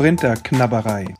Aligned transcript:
Korinther-Knabberei. 0.00 1.14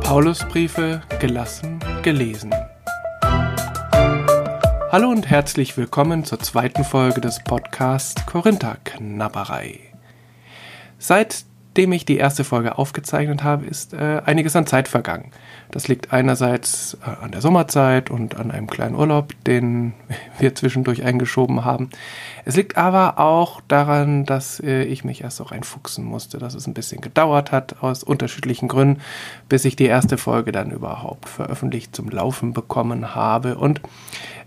Paulusbriefe 0.00 1.02
gelassen 1.20 1.80
gelesen. 2.02 2.54
Hallo 4.90 5.10
und 5.10 5.28
herzlich 5.28 5.76
willkommen 5.76 6.24
zur 6.24 6.38
zweiten 6.38 6.82
Folge 6.82 7.20
des 7.20 7.44
Podcasts 7.44 8.24
Korinther 8.24 8.78
Knabberei. 8.84 9.80
Seit 10.98 11.44
dem 11.76 11.92
ich 11.92 12.04
die 12.04 12.16
erste 12.16 12.44
Folge 12.44 12.78
aufgezeichnet 12.78 13.42
habe, 13.42 13.66
ist 13.66 13.94
äh, 13.94 14.22
einiges 14.24 14.54
an 14.56 14.66
Zeit 14.66 14.88
vergangen. 14.88 15.30
Das 15.70 15.88
liegt 15.88 16.12
einerseits 16.12 16.96
äh, 17.04 17.24
an 17.24 17.32
der 17.32 17.40
Sommerzeit 17.40 18.10
und 18.10 18.36
an 18.36 18.50
einem 18.50 18.68
kleinen 18.68 18.94
Urlaub, 18.94 19.32
den 19.44 19.94
wir 20.38 20.54
zwischendurch 20.54 21.02
eingeschoben 21.02 21.64
haben. 21.64 21.90
Es 22.44 22.56
liegt 22.56 22.76
aber 22.76 23.18
auch 23.18 23.60
daran, 23.66 24.24
dass 24.24 24.60
äh, 24.60 24.84
ich 24.84 25.04
mich 25.04 25.22
erst 25.22 25.40
auch 25.40 25.50
einfuchsen 25.50 26.04
musste, 26.04 26.38
dass 26.38 26.54
es 26.54 26.66
ein 26.66 26.74
bisschen 26.74 27.00
gedauert 27.00 27.50
hat, 27.50 27.82
aus 27.82 28.04
unterschiedlichen 28.04 28.68
Gründen, 28.68 29.00
bis 29.48 29.64
ich 29.64 29.76
die 29.76 29.86
erste 29.86 30.16
Folge 30.16 30.52
dann 30.52 30.70
überhaupt 30.70 31.28
veröffentlicht 31.28 31.94
zum 31.96 32.08
Laufen 32.08 32.52
bekommen 32.52 33.14
habe. 33.14 33.56
Und 33.56 33.80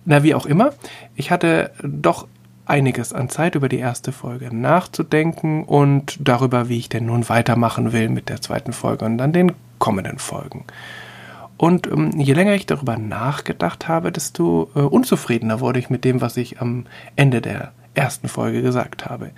na, 0.06 0.23
wie 0.23 0.36
auch 0.36 0.45
immer, 0.45 0.72
ich 1.16 1.31
hatte 1.31 1.72
doch 1.84 2.28
einiges 2.67 3.13
an 3.13 3.29
Zeit 3.29 3.55
über 3.55 3.69
die 3.69 3.79
erste 3.79 4.11
Folge 4.11 4.55
nachzudenken 4.55 5.63
und 5.63 6.17
darüber, 6.19 6.69
wie 6.69 6.77
ich 6.77 6.89
denn 6.89 7.05
nun 7.05 7.27
weitermachen 7.29 7.93
will 7.93 8.09
mit 8.09 8.29
der 8.29 8.41
zweiten 8.41 8.73
Folge 8.73 9.05
und 9.05 9.17
dann 9.17 9.33
den 9.33 9.53
kommenden 9.79 10.19
Folgen. 10.19 10.65
Und 11.57 11.88
ähm, 11.88 12.11
je 12.17 12.33
länger 12.33 12.53
ich 12.53 12.67
darüber 12.67 12.97
nachgedacht 12.97 13.88
habe, 13.88 14.11
desto 14.11 14.69
äh, 14.75 14.79
unzufriedener 14.79 15.59
wurde 15.59 15.79
ich 15.79 15.89
mit 15.89 16.03
dem, 16.03 16.21
was 16.21 16.38
ich 16.38 16.61
am 16.61 16.85
Ende 17.15 17.41
der 17.41 17.71
ersten 17.98 18.28
Folge 18.28 18.62
gesagt 18.62 19.06
habe. 19.06 19.31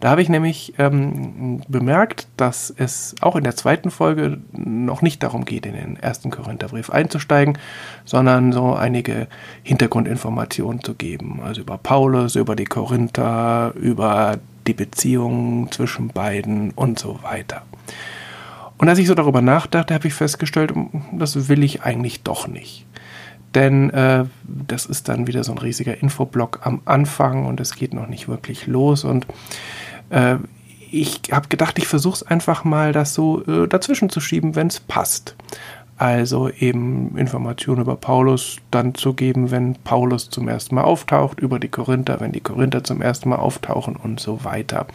Da 0.00 0.10
habe 0.10 0.22
ich 0.22 0.28
nämlich 0.28 0.74
ähm, 0.78 1.62
bemerkt, 1.68 2.26
dass 2.36 2.74
es 2.76 3.14
auch 3.20 3.36
in 3.36 3.44
der 3.44 3.54
zweiten 3.54 3.90
Folge 3.90 4.38
noch 4.52 5.02
nicht 5.02 5.22
darum 5.22 5.44
geht, 5.44 5.66
in 5.66 5.74
den 5.74 5.96
ersten 5.96 6.30
Korintherbrief 6.30 6.90
einzusteigen, 6.90 7.58
sondern 8.04 8.52
so 8.52 8.74
einige 8.74 9.28
Hintergrundinformationen 9.62 10.82
zu 10.82 10.94
geben. 10.94 11.40
Also 11.44 11.60
über 11.60 11.78
Paulus, 11.78 12.34
über 12.36 12.56
die 12.56 12.64
Korinther, 12.64 13.72
über 13.74 14.38
die 14.66 14.74
Beziehungen 14.74 15.70
zwischen 15.70 16.08
beiden 16.08 16.70
und 16.72 16.98
so 16.98 17.22
weiter. 17.22 17.62
Und 18.78 18.88
als 18.88 18.98
ich 18.98 19.06
so 19.06 19.14
darüber 19.14 19.42
nachdachte, 19.42 19.94
habe 19.94 20.08
ich 20.08 20.14
festgestellt, 20.14 20.72
das 21.12 21.48
will 21.48 21.62
ich 21.62 21.82
eigentlich 21.82 22.22
doch 22.22 22.48
nicht 22.48 22.86
denn 23.56 23.90
äh, 23.90 24.26
das 24.44 24.84
ist 24.84 25.08
dann 25.08 25.26
wieder 25.26 25.42
so 25.42 25.52
ein 25.52 25.58
riesiger 25.58 26.00
Infoblock 26.00 26.60
am 26.62 26.82
Anfang 26.84 27.46
und 27.46 27.58
es 27.58 27.74
geht 27.74 27.94
noch 27.94 28.06
nicht 28.06 28.28
wirklich 28.28 28.66
los 28.66 29.02
und 29.02 29.26
äh, 30.10 30.36
ich 30.92 31.22
habe 31.32 31.48
gedacht, 31.48 31.78
ich 31.78 31.88
versuche 31.88 32.16
es 32.16 32.22
einfach 32.22 32.62
mal, 32.64 32.92
das 32.92 33.14
so 33.14 33.42
äh, 33.46 33.66
dazwischen 33.66 34.10
zu 34.10 34.20
schieben, 34.20 34.54
wenn 34.54 34.68
es 34.68 34.78
passt. 34.78 35.34
Also 35.98 36.50
eben 36.50 37.16
Informationen 37.16 37.80
über 37.80 37.96
Paulus 37.96 38.58
dann 38.70 38.94
zu 38.94 39.14
geben, 39.14 39.50
wenn 39.50 39.74
Paulus 39.82 40.28
zum 40.28 40.46
ersten 40.46 40.74
Mal 40.74 40.84
auftaucht, 40.84 41.40
über 41.40 41.58
die 41.58 41.68
Korinther, 41.68 42.20
wenn 42.20 42.32
die 42.32 42.40
Korinther 42.40 42.84
zum 42.84 43.00
ersten 43.00 43.30
Mal 43.30 43.36
auftauchen 43.36 43.96
und 43.96 44.20
so 44.20 44.44
weiter. 44.44 44.86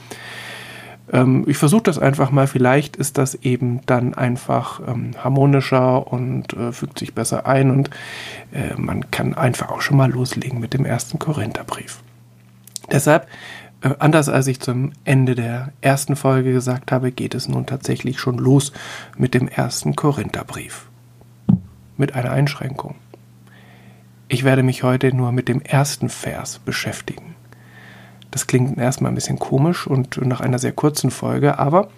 Ähm, 1.11 1.43
ich 1.47 1.57
versuche 1.57 1.83
das 1.83 1.99
einfach 1.99 2.31
mal. 2.31 2.47
Vielleicht 2.47 2.95
ist 2.95 3.17
das 3.17 3.35
eben 3.35 3.81
dann 3.85 4.13
einfach 4.13 4.81
ähm, 4.87 5.11
harmonischer 5.17 6.11
und 6.11 6.53
äh, 6.53 6.71
fügt 6.71 6.99
sich 6.99 7.13
besser 7.13 7.45
ein 7.45 7.69
und 7.69 7.89
äh, 8.51 8.75
man 8.77 9.11
kann 9.11 9.33
einfach 9.33 9.69
auch 9.69 9.81
schon 9.81 9.97
mal 9.97 10.11
loslegen 10.11 10.59
mit 10.59 10.73
dem 10.73 10.85
ersten 10.85 11.19
Korintherbrief. 11.19 12.01
Deshalb, 12.91 13.27
äh, 13.81 13.93
anders 13.99 14.29
als 14.29 14.47
ich 14.47 14.59
zum 14.59 14.93
Ende 15.03 15.35
der 15.35 15.73
ersten 15.81 16.15
Folge 16.15 16.53
gesagt 16.53 16.91
habe, 16.91 17.11
geht 17.11 17.35
es 17.35 17.47
nun 17.47 17.65
tatsächlich 17.65 18.19
schon 18.19 18.37
los 18.37 18.71
mit 19.17 19.33
dem 19.33 19.47
ersten 19.47 19.95
Korintherbrief. 19.95 20.87
Mit 21.97 22.15
einer 22.15 22.31
Einschränkung. 22.31 22.95
Ich 24.27 24.45
werde 24.45 24.63
mich 24.63 24.83
heute 24.83 25.13
nur 25.13 25.33
mit 25.33 25.49
dem 25.49 25.61
ersten 25.61 26.07
Vers 26.07 26.59
beschäftigen. 26.59 27.30
Das 28.31 28.47
klingt 28.47 28.77
erstmal 28.77 29.11
ein 29.11 29.15
bisschen 29.15 29.39
komisch 29.39 29.85
und 29.85 30.25
nach 30.25 30.41
einer 30.41 30.59
sehr 30.59 30.71
kurzen 30.71 31.11
Folge, 31.11 31.59
aber 31.59 31.89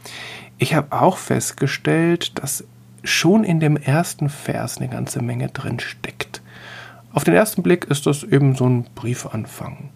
ich 0.57 0.73
habe 0.73 0.87
auch 0.91 1.17
festgestellt, 1.17 2.39
dass 2.39 2.63
schon 3.03 3.43
in 3.43 3.59
dem 3.59 3.77
ersten 3.77 4.29
Vers 4.29 4.77
eine 4.77 4.89
ganze 4.89 5.21
Menge 5.21 5.49
drin 5.49 5.79
steckt. 5.79 6.41
Auf 7.13 7.23
den 7.23 7.33
ersten 7.33 7.61
Blick 7.61 7.85
ist 7.85 8.07
das 8.07 8.23
eben 8.23 8.55
so 8.55 8.67
ein 8.67 8.85
Briefanfang. 8.95 9.89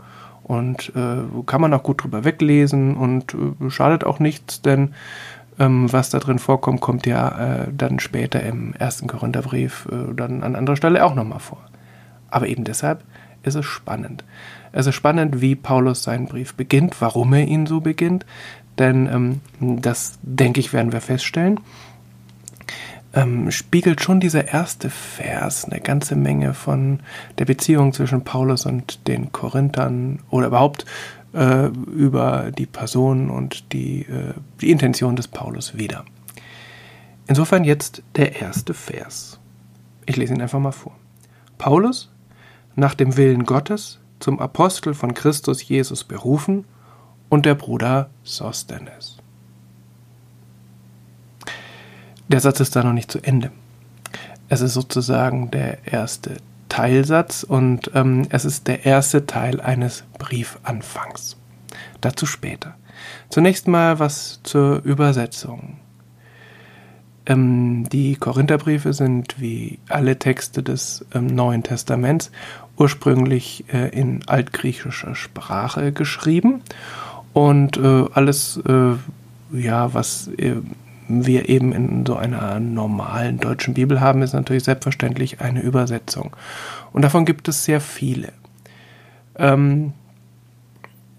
Und 0.44 0.94
äh, 0.96 1.24
kann 1.46 1.62
man 1.62 1.74
auch 1.74 1.84
gut 1.84 2.04
drüber 2.04 2.24
weglesen 2.24 2.96
und 2.96 3.34
äh, 3.34 3.70
schadet 3.70 4.06
auch 4.06 4.20
nichts, 4.20 4.62
denn 4.62 4.94
ähm, 5.60 5.92
was 5.92 6.10
da 6.10 6.20
drin 6.20 6.40
vorkommt, 6.40 6.80
kommt 6.82 7.06
ja 7.06 7.64
äh, 7.64 7.68
dann 7.76 8.00
später 8.00 8.42
im 8.44 8.74
ersten 8.74 9.08
Korintherbrief 9.08 9.88
äh, 9.92 10.14
dann 10.14 10.44
an 10.44 10.56
anderer 10.56 10.78
Stelle 10.78 11.04
auch 11.04 11.16
nochmal 11.16 11.40
vor. 11.40 11.60
Aber 12.30 12.48
eben 12.48 12.64
deshalb 12.64 13.04
ist 13.44 13.56
es 13.56 13.66
spannend. 13.66 14.24
Es 14.72 14.86
ist 14.86 14.96
spannend, 14.96 15.42
wie 15.42 15.56
Paulus 15.56 16.04
seinen 16.04 16.28
Brief 16.28 16.54
beginnt, 16.54 17.00
warum 17.00 17.34
er 17.34 17.48
ihn 17.48 17.66
so 17.66 17.82
beginnt, 17.82 18.26
denn 18.78 19.08
ähm, 19.08 19.42
das, 19.82 20.20
denke 20.22 20.60
ich, 20.60 20.74
werden 20.74 20.92
wir 20.92 21.02
feststellen. 21.02 21.60
Ähm, 23.14 23.50
spiegelt 23.52 24.02
schon 24.02 24.20
dieser 24.20 24.50
erste 24.50 24.90
Vers 24.90 25.66
eine 25.66 25.80
ganze 25.80 26.16
Menge 26.16 26.54
von 26.54 27.00
der 27.40 27.46
Beziehung 27.46 27.94
zwischen 27.94 28.24
Paulus 28.24 28.66
und 28.66 29.08
den 29.08 29.32
Korinthern 29.32 30.20
oder 30.30 30.48
überhaupt 30.48 30.86
äh, 31.34 31.68
über 31.68 32.52
die 32.52 32.66
Person 32.66 33.30
und 33.30 33.74
die, 33.74 34.02
äh, 34.02 34.34
die 34.62 34.72
Intention 34.72 35.16
des 35.16 35.28
Paulus 35.28 35.78
wieder. 35.78 36.04
Insofern 37.28 37.64
jetzt 37.64 38.04
der 38.16 38.42
erste 38.42 38.74
Vers. 38.74 39.40
Ich 40.06 40.16
lese 40.16 40.34
ihn 40.34 40.42
einfach 40.42 40.60
mal 40.60 40.72
vor. 40.72 40.96
Paulus, 41.58 42.12
nach 42.76 42.94
dem 42.94 43.18
Willen 43.18 43.46
Gottes, 43.46 44.00
zum 44.20 44.40
Apostel 44.40 44.94
von 44.94 45.14
Christus 45.14 45.68
Jesus 45.68 46.04
berufen 46.04 46.66
und 47.30 47.46
der 47.46 47.56
Bruder 47.56 48.10
Sosthenes. 48.24 49.18
Der 52.28 52.40
Satz 52.40 52.60
ist 52.60 52.76
da 52.76 52.84
noch 52.84 52.94
nicht 52.94 53.12
zu 53.12 53.20
Ende. 53.20 53.52
Es 54.50 54.62
ist 54.62 54.74
sozusagen 54.74 55.52
der 55.52 55.92
erste 55.92 56.38
Teilsatz 56.70 57.44
und 57.44 57.92
ähm, 57.96 58.28
es 58.30 58.46
ist 58.46 58.68
der 58.68 58.86
erste 58.86 59.26
Teil 59.26 59.62
eines 59.62 60.04
Briefanfangs. 60.20 61.38
Dazu 62.02 62.26
später. 62.26 62.76
Zunächst 63.30 63.68
mal 63.68 64.00
was 64.00 64.42
zur 64.44 64.84
Übersetzung. 64.84 65.78
Ähm, 67.26 67.88
die 67.90 68.16
Korintherbriefe 68.16 68.94
sind 68.94 69.40
wie 69.40 69.80
alle 69.90 70.18
Texte 70.18 70.64
des 70.64 71.06
ähm, 71.14 71.28
Neuen 71.28 71.64
Testaments 71.64 72.32
ursprünglich 72.78 73.66
äh, 73.72 73.90
in 73.90 74.22
altgriechischer 74.28 75.16
Sprache 75.16 75.92
geschrieben 75.92 76.62
und 77.34 77.78
äh, 77.78 78.06
alles, 78.14 78.60
äh, 78.68 78.94
ja, 79.52 79.94
was 79.94 80.28
äh, 80.38 80.56
wir 81.08 81.50
eben 81.50 81.72
in 81.72 82.06
so 82.06 82.16
einer 82.16 82.60
normalen 82.60 83.40
deutschen 83.40 83.74
Bibel 83.74 84.02
haben, 84.02 84.22
ist 84.22 84.34
natürlich 84.34 84.64
selbstverständlich 84.64 85.40
eine 85.40 85.62
Übersetzung. 85.62 86.36
Und 86.92 87.04
davon 87.04 87.26
gibt 87.26 87.48
es 87.48 87.64
sehr 87.64 87.80
viele. 87.80 88.34
Ähm, 89.36 89.94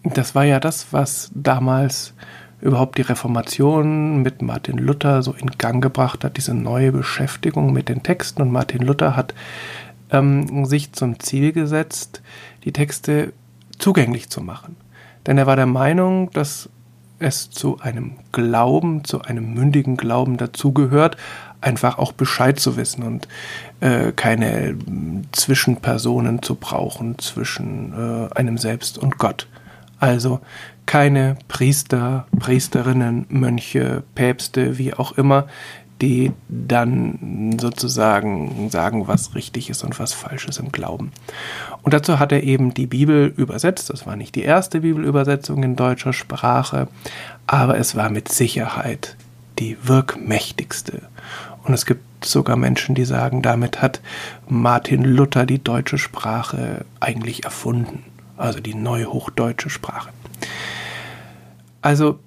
das 0.02 0.34
war 0.34 0.44
ja 0.44 0.60
das, 0.60 0.92
was 0.92 1.30
damals 1.34 2.14
überhaupt 2.60 2.98
die 2.98 3.02
Reformation 3.02 4.22
mit 4.22 4.42
Martin 4.42 4.78
Luther 4.78 5.22
so 5.22 5.32
in 5.32 5.50
Gang 5.58 5.82
gebracht 5.82 6.24
hat, 6.24 6.36
diese 6.36 6.54
neue 6.54 6.92
Beschäftigung 6.92 7.72
mit 7.72 7.88
den 7.88 8.02
Texten. 8.02 8.42
Und 8.42 8.50
Martin 8.50 8.82
Luther 8.82 9.16
hat 9.16 9.34
ähm, 10.10 10.64
sich 10.64 10.92
zum 10.92 11.20
Ziel 11.20 11.52
gesetzt, 11.52 12.22
die 12.64 12.72
Texte 12.72 13.32
zugänglich 13.78 14.30
zu 14.30 14.40
machen. 14.40 14.76
Denn 15.26 15.38
er 15.38 15.46
war 15.46 15.56
der 15.56 15.66
Meinung, 15.66 16.30
dass 16.32 16.68
es 17.18 17.50
zu 17.50 17.80
einem 17.80 18.12
Glauben, 18.32 19.04
zu 19.04 19.22
einem 19.22 19.54
mündigen 19.54 19.96
Glauben 19.96 20.36
dazugehört, 20.36 21.16
einfach 21.60 21.98
auch 21.98 22.12
Bescheid 22.12 22.60
zu 22.60 22.76
wissen 22.76 23.02
und 23.02 23.26
äh, 23.80 24.12
keine 24.12 24.76
Zwischenpersonen 25.32 26.42
zu 26.42 26.54
brauchen 26.54 27.18
zwischen 27.18 27.92
äh, 27.92 28.34
einem 28.34 28.58
selbst 28.58 28.98
und 28.98 29.18
Gott. 29.18 29.48
Also 29.98 30.40
keine 30.86 31.36
Priester, 31.48 32.26
Priesterinnen, 32.38 33.26
Mönche, 33.28 34.04
Päpste, 34.14 34.78
wie 34.78 34.94
auch 34.94 35.12
immer, 35.12 35.48
die 36.00 36.32
dann 36.48 37.56
sozusagen 37.60 38.70
sagen, 38.70 39.08
was 39.08 39.34
richtig 39.34 39.70
ist 39.70 39.82
und 39.82 39.98
was 39.98 40.12
falsch 40.12 40.46
ist 40.46 40.58
im 40.58 40.70
Glauben. 40.70 41.12
Und 41.82 41.94
dazu 41.94 42.18
hat 42.18 42.32
er 42.32 42.44
eben 42.44 42.74
die 42.74 42.86
Bibel 42.86 43.32
übersetzt. 43.36 43.90
Das 43.90 44.06
war 44.06 44.16
nicht 44.16 44.34
die 44.34 44.42
erste 44.42 44.80
Bibelübersetzung 44.80 45.62
in 45.62 45.76
deutscher 45.76 46.12
Sprache, 46.12 46.88
aber 47.46 47.78
es 47.78 47.96
war 47.96 48.10
mit 48.10 48.28
Sicherheit 48.28 49.16
die 49.58 49.76
wirkmächtigste. 49.82 51.02
Und 51.64 51.74
es 51.74 51.84
gibt 51.84 52.24
sogar 52.24 52.56
Menschen, 52.56 52.94
die 52.94 53.04
sagen, 53.04 53.42
damit 53.42 53.82
hat 53.82 54.00
Martin 54.48 55.04
Luther 55.04 55.46
die 55.46 55.62
deutsche 55.62 55.98
Sprache 55.98 56.84
eigentlich 57.00 57.44
erfunden, 57.44 58.04
also 58.36 58.60
die 58.60 58.74
neuhochdeutsche 58.74 59.70
Sprache. 59.70 60.10
Also, 61.82 62.18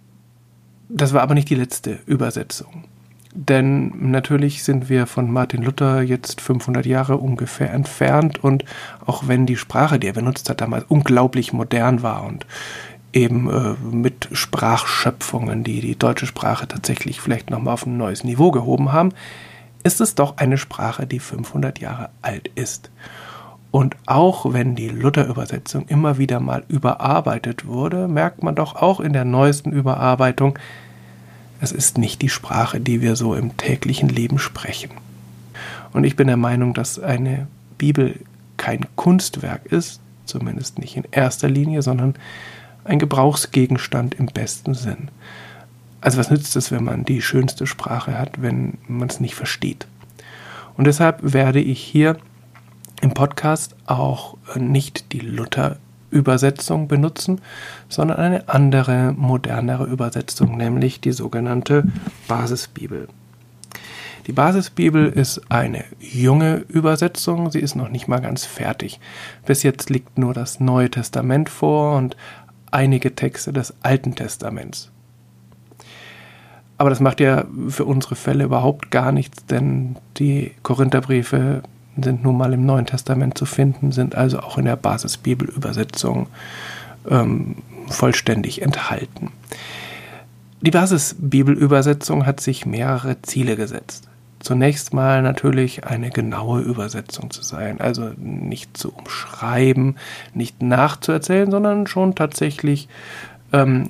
das 0.89 1.13
war 1.13 1.21
aber 1.21 1.33
nicht 1.33 1.49
die 1.49 1.55
letzte 1.55 1.99
Übersetzung. 2.05 2.85
Denn 3.33 4.11
natürlich 4.11 4.63
sind 4.63 4.89
wir 4.89 5.07
von 5.07 5.31
Martin 5.31 5.63
Luther 5.63 6.01
jetzt 6.01 6.41
500 6.41 6.85
Jahre 6.85 7.17
ungefähr 7.17 7.71
entfernt 7.71 8.43
und 8.43 8.65
auch 9.05 9.27
wenn 9.27 9.45
die 9.45 9.55
Sprache, 9.55 9.99
die 9.99 10.07
er 10.07 10.13
benutzt 10.13 10.49
hat, 10.49 10.59
damals 10.59 10.83
unglaublich 10.89 11.53
modern 11.53 12.03
war 12.03 12.25
und 12.25 12.45
eben 13.13 13.49
äh, 13.49 13.73
mit 13.95 14.27
Sprachschöpfungen, 14.31 15.63
die 15.63 15.79
die 15.79 15.97
deutsche 15.97 16.25
Sprache 16.25 16.67
tatsächlich 16.67 17.21
vielleicht 17.21 17.49
nochmal 17.49 17.73
auf 17.73 17.85
ein 17.85 17.97
neues 17.97 18.23
Niveau 18.23 18.51
gehoben 18.51 18.91
haben, 18.91 19.13
ist 19.83 20.01
es 20.01 20.15
doch 20.15 20.37
eine 20.37 20.57
Sprache, 20.57 21.07
die 21.07 21.19
500 21.19 21.79
Jahre 21.79 22.09
alt 22.21 22.49
ist. 22.55 22.91
Und 23.71 23.95
auch 24.05 24.51
wenn 24.51 24.75
die 24.75 24.89
Luther-Übersetzung 24.89 25.87
immer 25.87 26.17
wieder 26.17 26.41
mal 26.41 26.63
überarbeitet 26.67 27.65
wurde, 27.65 28.09
merkt 28.09 28.43
man 28.43 28.55
doch 28.55 28.75
auch 28.75 28.99
in 28.99 29.13
der 29.13 29.23
neuesten 29.23 29.71
Überarbeitung, 29.71 30.59
es 31.61 31.71
ist 31.71 31.99
nicht 31.99 32.21
die 32.23 32.29
Sprache, 32.29 32.81
die 32.81 33.01
wir 33.01 33.15
so 33.15 33.35
im 33.35 33.55
täglichen 33.55 34.09
Leben 34.09 34.39
sprechen. 34.39 34.89
Und 35.93 36.03
ich 36.03 36.15
bin 36.15 36.27
der 36.27 36.37
Meinung, 36.37 36.73
dass 36.73 36.99
eine 36.99 37.47
Bibel 37.77 38.19
kein 38.57 38.87
Kunstwerk 38.95 39.67
ist, 39.67 40.01
zumindest 40.25 40.79
nicht 40.79 40.97
in 40.97 41.05
erster 41.11 41.47
Linie, 41.47 41.83
sondern 41.83 42.15
ein 42.83 42.97
Gebrauchsgegenstand 42.97 44.15
im 44.15 44.25
besten 44.25 44.73
Sinn. 44.73 45.09
Also 46.01 46.17
was 46.17 46.31
nützt 46.31 46.55
es, 46.55 46.71
wenn 46.71 46.83
man 46.83 47.05
die 47.05 47.21
schönste 47.21 47.67
Sprache 47.67 48.17
hat, 48.17 48.41
wenn 48.41 48.79
man 48.87 49.09
es 49.09 49.19
nicht 49.19 49.35
versteht? 49.35 49.85
Und 50.77 50.87
deshalb 50.87 51.19
werde 51.21 51.61
ich 51.61 51.79
hier 51.79 52.17
im 53.01 53.13
Podcast 53.13 53.75
auch 53.85 54.35
nicht 54.55 55.11
die 55.11 55.19
Luther-Übersetzung 55.19 56.87
benutzen, 56.87 57.39
sondern 57.91 58.17
eine 58.17 58.49
andere, 58.49 59.13
modernere 59.15 59.85
Übersetzung, 59.85 60.57
nämlich 60.57 61.01
die 61.01 61.11
sogenannte 61.11 61.83
Basisbibel. 62.27 63.07
Die 64.27 64.33
Basisbibel 64.33 65.07
ist 65.07 65.41
eine 65.49 65.83
junge 65.99 66.57
Übersetzung, 66.67 67.51
sie 67.51 67.59
ist 67.59 67.75
noch 67.75 67.89
nicht 67.89 68.07
mal 68.07 68.21
ganz 68.21 68.45
fertig. 68.45 68.99
Bis 69.45 69.63
jetzt 69.63 69.89
liegt 69.89 70.17
nur 70.17 70.33
das 70.33 70.59
Neue 70.59 70.91
Testament 70.91 71.49
vor 71.49 71.97
und 71.97 72.15
einige 72.69 73.15
Texte 73.15 73.51
des 73.51 73.73
Alten 73.81 74.15
Testaments. 74.15 74.91
Aber 76.77 76.89
das 76.89 76.99
macht 76.99 77.19
ja 77.19 77.45
für 77.67 77.85
unsere 77.85 78.15
Fälle 78.15 78.43
überhaupt 78.43 78.89
gar 78.89 79.11
nichts, 79.11 79.45
denn 79.45 79.97
die 80.17 80.51
Korintherbriefe 80.63 81.61
sind 82.01 82.23
nun 82.23 82.37
mal 82.37 82.53
im 82.53 82.65
Neuen 82.65 82.85
Testament 82.85 83.37
zu 83.37 83.45
finden, 83.45 83.91
sind 83.91 84.15
also 84.15 84.39
auch 84.39 84.57
in 84.57 84.65
der 84.65 84.77
Basisbibelübersetzung 84.77 86.27
ähm, 87.09 87.57
vollständig 87.91 88.61
enthalten. 88.61 89.31
Die 90.61 90.71
Basisbibelübersetzung 90.71 92.25
hat 92.25 92.39
sich 92.39 92.65
mehrere 92.65 93.21
Ziele 93.23 93.55
gesetzt. 93.55 94.07
Zunächst 94.39 94.93
mal 94.93 95.21
natürlich 95.21 95.85
eine 95.85 96.09
genaue 96.09 96.61
Übersetzung 96.61 97.29
zu 97.29 97.43
sein, 97.43 97.79
also 97.79 98.11
nicht 98.17 98.75
zu 98.75 98.91
umschreiben, 98.91 99.97
nicht 100.33 100.61
nachzuerzählen, 100.61 101.51
sondern 101.51 101.85
schon 101.85 102.15
tatsächlich 102.15 102.87
ähm, 103.53 103.87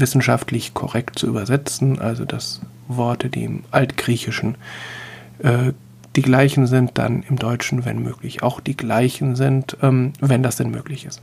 wissenschaftlich 0.00 0.74
korrekt 0.74 1.18
zu 1.18 1.26
übersetzen, 1.26 1.98
also 1.98 2.24
dass 2.24 2.60
Worte, 2.88 3.28
die 3.28 3.44
im 3.44 3.64
Altgriechischen 3.70 4.56
äh, 5.40 5.72
die 6.14 6.22
gleichen 6.22 6.66
sind, 6.66 6.98
dann 6.98 7.22
im 7.28 7.36
Deutschen, 7.36 7.84
wenn 7.84 8.02
möglich, 8.02 8.42
auch 8.42 8.60
die 8.60 8.76
gleichen 8.76 9.34
sind, 9.34 9.76
ähm, 9.82 10.12
wenn 10.20 10.42
das 10.42 10.56
denn 10.56 10.70
möglich 10.70 11.06
ist. 11.06 11.22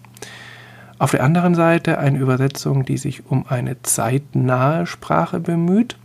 Auf 1.00 1.12
der 1.12 1.24
anderen 1.24 1.56
Seite 1.56 1.98
eine 1.98 2.20
Übersetzung, 2.20 2.84
die 2.84 2.98
sich 2.98 3.26
um 3.26 3.46
eine 3.48 3.82
zeitnahe 3.82 4.86
Sprache 4.86 5.40
bemüht, 5.40 5.98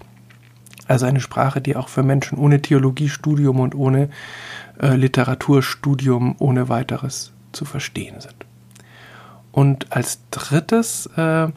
also 0.86 1.04
eine 1.06 1.20
Sprache, 1.20 1.60
die 1.60 1.74
auch 1.74 1.88
für 1.88 2.04
Menschen 2.04 2.38
ohne 2.38 2.62
Theologiestudium 2.62 3.58
und 3.58 3.74
ohne 3.74 4.08
äh, 4.80 4.94
Literaturstudium 4.94 6.36
ohne 6.38 6.68
weiteres 6.68 7.32
zu 7.50 7.64
verstehen 7.64 8.20
sind. 8.20 8.36
Und 9.50 9.90
als 9.90 10.20
drittes 10.30 11.06
äh, 11.16 11.48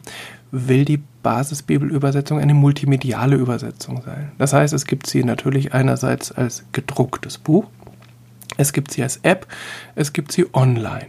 will 0.50 0.84
die 0.84 1.02
Basisbibelübersetzung 1.22 2.40
eine 2.40 2.54
multimediale 2.54 3.36
Übersetzung 3.36 4.02
sein. 4.02 4.32
Das 4.38 4.52
heißt, 4.52 4.74
es 4.74 4.84
gibt 4.84 5.06
sie 5.06 5.22
natürlich 5.22 5.74
einerseits 5.74 6.32
als 6.32 6.64
gedrucktes 6.72 7.38
Buch, 7.38 7.66
es 8.56 8.72
gibt 8.72 8.90
sie 8.90 9.02
als 9.04 9.18
App, 9.18 9.46
es 9.94 10.12
gibt 10.12 10.32
sie 10.32 10.46
online. 10.54 11.08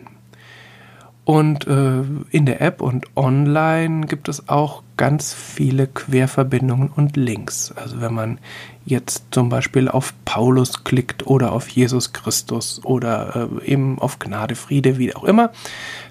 Und 1.29 1.67
äh, 1.67 2.01
in 2.31 2.47
der 2.47 2.59
App 2.59 2.81
und 2.81 3.05
online 3.15 4.07
gibt 4.07 4.29
es 4.29 4.49
auch 4.49 4.81
ganz 4.97 5.31
viele 5.31 5.85
Querverbindungen 5.85 6.89
und 6.89 7.17
Links. 7.17 7.71
Also 7.75 8.01
wenn 8.01 8.15
man 8.15 8.39
jetzt 8.83 9.25
zum 9.29 9.47
Beispiel 9.47 9.89
auf 9.89 10.15
Paulus 10.25 10.83
klickt 10.85 11.27
oder 11.27 11.51
auf 11.51 11.69
Jesus 11.69 12.13
Christus 12.13 12.81
oder 12.83 13.47
äh, 13.61 13.65
eben 13.71 13.99
auf 13.99 14.17
Gnade, 14.17 14.55
Friede, 14.55 14.97
wie 14.97 15.15
auch 15.15 15.23
immer, 15.23 15.51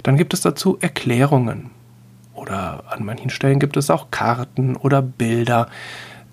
dann 0.05 0.17
gibt 0.17 0.35
es 0.35 0.43
dazu 0.43 0.79
Erklärungen. 0.81 1.71
Oder 2.33 2.85
an 2.89 3.05
manchen 3.05 3.31
Stellen 3.31 3.59
gibt 3.59 3.77
es 3.77 3.91
auch 3.91 4.13
Karten 4.13 4.77
oder 4.77 5.03
Bilder, 5.03 5.67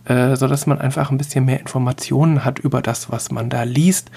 äh, 0.04 0.36
sodass 0.36 0.68
man 0.68 0.80
einfach 0.80 1.10
ein 1.10 1.18
bisschen 1.18 1.46
mehr 1.46 1.60
Informationen 1.60 2.46
hat 2.46 2.60
über 2.60 2.84
das, 2.84 3.12
was 3.12 3.32
man 3.32 3.50
da 3.50 3.64
liest 3.64 4.12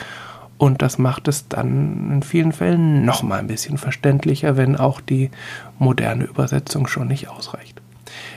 und 0.59 0.83
das 0.83 0.99
macht 0.99 1.29
es 1.29 1.49
dann 1.49 2.11
in 2.13 2.23
vielen 2.23 2.53
Fällen 2.53 3.05
noch 3.05 3.23
mal 3.23 3.39
ein 3.39 3.47
bisschen 3.47 3.79
verständlicher, 3.79 4.57
wenn 4.57 4.77
auch 4.77 5.01
die 5.01 5.31
moderne 5.79 6.25
Übersetzung 6.25 6.89
schon 6.89 7.09
nicht 7.09 7.29
ausreicht. 7.29 7.81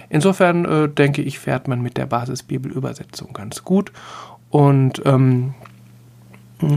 Insofern 0.09 0.65
äh, 0.65 0.87
denke 0.87 1.23
ich, 1.23 1.39
fährt 1.39 1.67
man 1.67 1.81
mit 1.81 1.97
der 1.97 2.05
Basisbibelübersetzung 2.05 3.33
ganz 3.33 3.63
gut. 3.63 3.91
Und 4.49 5.01
ähm, 5.05 5.55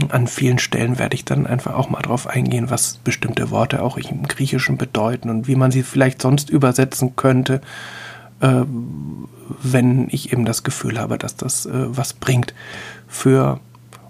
an 0.09 0.25
vielen 0.25 0.57
Stellen 0.57 0.97
werde 0.97 1.15
ich 1.15 1.25
dann 1.25 1.45
einfach 1.45 1.75
auch 1.75 1.89
mal 1.89 2.01
darauf 2.01 2.27
eingehen, 2.27 2.71
was 2.71 2.97
bestimmte 2.97 3.51
Worte 3.51 3.83
auch 3.83 3.97
im 3.97 4.23
Griechischen 4.23 4.77
bedeuten 4.77 5.29
und 5.29 5.47
wie 5.47 5.55
man 5.55 5.69
sie 5.69 5.83
vielleicht 5.83 6.21
sonst 6.23 6.49
übersetzen 6.49 7.15
könnte, 7.15 7.61
äh, 8.39 8.63
wenn 9.61 10.07
ich 10.09 10.31
eben 10.31 10.45
das 10.45 10.63
Gefühl 10.63 10.99
habe, 10.99 11.19
dass 11.19 11.35
das 11.35 11.67
äh, 11.67 11.71
was 11.73 12.13
bringt 12.13 12.55
für 13.07 13.59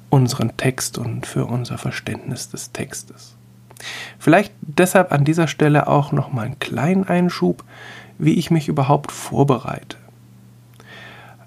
unseren 0.10 0.56
Text 0.58 0.98
und 0.98 1.26
für 1.26 1.46
unser 1.46 1.78
Verständnis 1.78 2.50
des 2.50 2.72
Textes. 2.72 3.36
Vielleicht 4.20 4.54
deshalb 4.62 5.12
an 5.12 5.26
dieser 5.26 5.48
Stelle 5.48 5.88
auch 5.88 6.12
noch 6.12 6.32
mal 6.32 6.46
einen 6.46 6.60
kleinen 6.60 7.04
Einschub, 7.06 7.64
wie 8.18 8.34
ich 8.34 8.52
mich 8.52 8.68
überhaupt 8.68 9.12
vorbereite. 9.12 9.98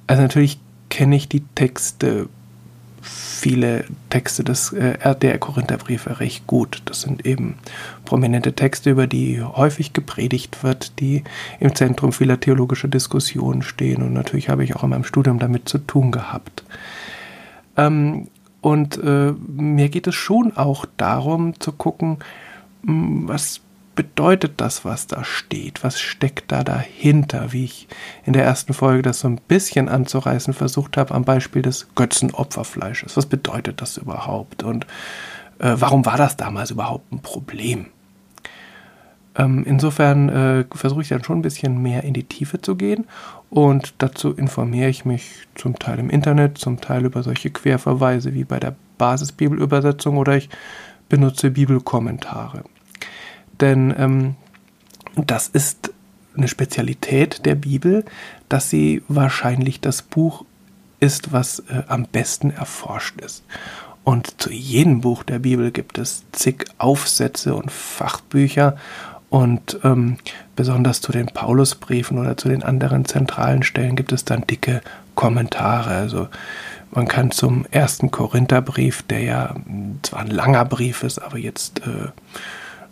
Also 0.07 0.23
natürlich 0.23 0.59
kenne 0.91 1.17
ich 1.17 1.29
die 1.29 1.45
Texte, 1.55 2.29
viele 3.03 3.85
Texte 4.11 4.43
des 4.43 4.73
äh, 4.73 5.15
der 5.15 5.39
Korintherbriefe 5.39 6.21
recht 6.21 6.47
gut. 6.47 6.83
Das 6.87 7.03
sind 7.03 7.25
eben 7.25 7.57
prominente 8.05 8.55
Texte, 8.55 8.91
über 8.91 9.07
die 9.07 9.43
häufig 9.43 9.93
gepredigt 9.93 10.63
wird, 10.63 10.99
die 11.01 11.25
im 11.61 11.75
Zentrum 11.75 12.13
vieler 12.13 12.41
theologischer 12.41 12.89
Diskussionen 12.89 13.63
stehen. 13.63 14.03
Und 14.03 14.13
natürlich 14.13 14.49
habe 14.49 14.65
ich 14.65 14.77
auch 14.77 14.83
in 14.85 14.91
meinem 14.91 15.05
Studium 15.05 15.39
damit 15.39 15.69
zu 15.69 15.79
tun 15.79 16.11
gehabt. 16.11 16.65
Ähm, 17.77 18.29
und 18.61 18.99
äh, 19.03 19.33
mir 19.47 19.89
geht 19.89 20.07
es 20.07 20.15
schon 20.15 20.57
auch 20.57 20.85
darum 20.97 21.59
zu 21.61 21.73
gucken, 21.73 22.19
hm, 22.85 23.29
was 23.29 23.61
bedeutet 23.95 24.61
das, 24.61 24.85
was 24.85 25.09
da 25.09 25.25
steht? 25.25 25.83
Was 25.83 25.99
steckt 26.01 26.53
da 26.53 26.63
dahinter? 26.63 27.53
Wie 27.53 27.65
ich 27.65 27.89
in 28.25 28.33
der 28.33 28.45
ersten 28.45 28.73
Folge 28.73 29.03
das 29.03 29.21
so 29.21 29.29
ein 29.29 29.41
bisschen 29.49 29.89
anzureißen 29.89 30.55
versucht 30.55 30.97
habe 30.97 31.15
am 31.15 31.25
Beispiel 31.25 31.63
des 31.63 31.89
Götzenopferfleisches. 31.97 33.17
Was 33.17 33.27
bedeutet 33.27 33.81
das 33.81 33.97
überhaupt? 33.97 34.63
Und 34.63 34.85
äh, 35.59 35.75
warum 35.77 36.07
war 36.07 36.17
das 36.17 36.37
damals 36.37 36.71
überhaupt 36.71 37.13
ein 37.13 37.21
Problem? 37.23 37.87
Ähm, 39.35 39.65
insofern 39.67 40.29
äh, 40.29 40.65
versuche 40.73 41.03
ich 41.03 41.09
dann 41.09 41.25
schon 41.25 41.39
ein 41.39 41.43
bisschen 41.43 41.83
mehr 41.83 42.05
in 42.05 42.15
die 42.15 42.25
Tiefe 42.25 42.61
zu 42.61 42.77
gehen 42.77 43.07
und 43.51 43.95
dazu 43.99 44.33
informiere 44.33 44.89
ich 44.89 45.05
mich 45.05 45.47
zum 45.55 45.79
Teil 45.79 45.99
im 45.99 46.11
Internet, 46.11 46.59
zum 46.59 46.81
Teil 46.81 47.05
über 47.05 47.23
solche 47.23 47.51
Querverweise 47.51 48.35
wie 48.35 48.45
bei 48.45 48.61
der 48.61 48.77
Basisbibelübersetzung 48.99 50.19
oder 50.19 50.37
ich 50.37 50.49
benutze 51.09 51.51
Bibelkommentare. 51.51 52.65
Denn 53.61 53.95
ähm, 53.97 54.35
das 55.17 55.49
ist 55.49 55.93
eine 56.37 56.49
Spezialität 56.49 57.45
der 57.47 57.55
Bibel, 57.55 58.05
dass 58.49 58.71
sie 58.71 59.03
wahrscheinlich 59.09 59.81
das 59.81 60.03
Buch 60.03 60.45
ist, 61.01 61.33
was 61.33 61.61
äh, 61.61 61.83
am 61.89 62.05
besten 62.05 62.51
erforscht 62.51 63.21
ist. 63.21 63.45
Und 64.05 64.41
zu 64.41 64.51
jedem 64.51 65.01
Buch 65.01 65.23
der 65.23 65.39
Bibel 65.39 65.71
gibt 65.71 65.99
es 65.99 66.25
zig 66.33 66.67
Aufsätze 66.79 67.55
und 67.55 67.71
Fachbücher 67.71 68.77
Und 69.31 69.79
ähm, 69.85 70.17
besonders 70.57 71.01
zu 71.01 71.13
den 71.13 71.27
Paulusbriefen 71.27 72.19
oder 72.19 72.37
zu 72.37 72.49
den 72.49 72.63
anderen 72.63 73.05
zentralen 73.05 73.63
Stellen 73.63 73.95
gibt 73.95 74.13
es 74.13 74.25
dann 74.25 74.47
dicke 74.47 74.81
Kommentare. 75.15 75.91
Also 75.91 76.29
man 76.91 77.07
kann 77.07 77.31
zum 77.31 77.67
ersten 77.71 78.11
Korintherbrief, 78.11 79.03
der 79.03 79.21
ja 79.21 79.55
zwar 80.03 80.21
ein 80.21 80.31
langer 80.31 80.65
Brief 80.65 81.03
ist, 81.03 81.19
aber 81.19 81.37
jetzt, 81.37 81.81
äh, 81.87 82.11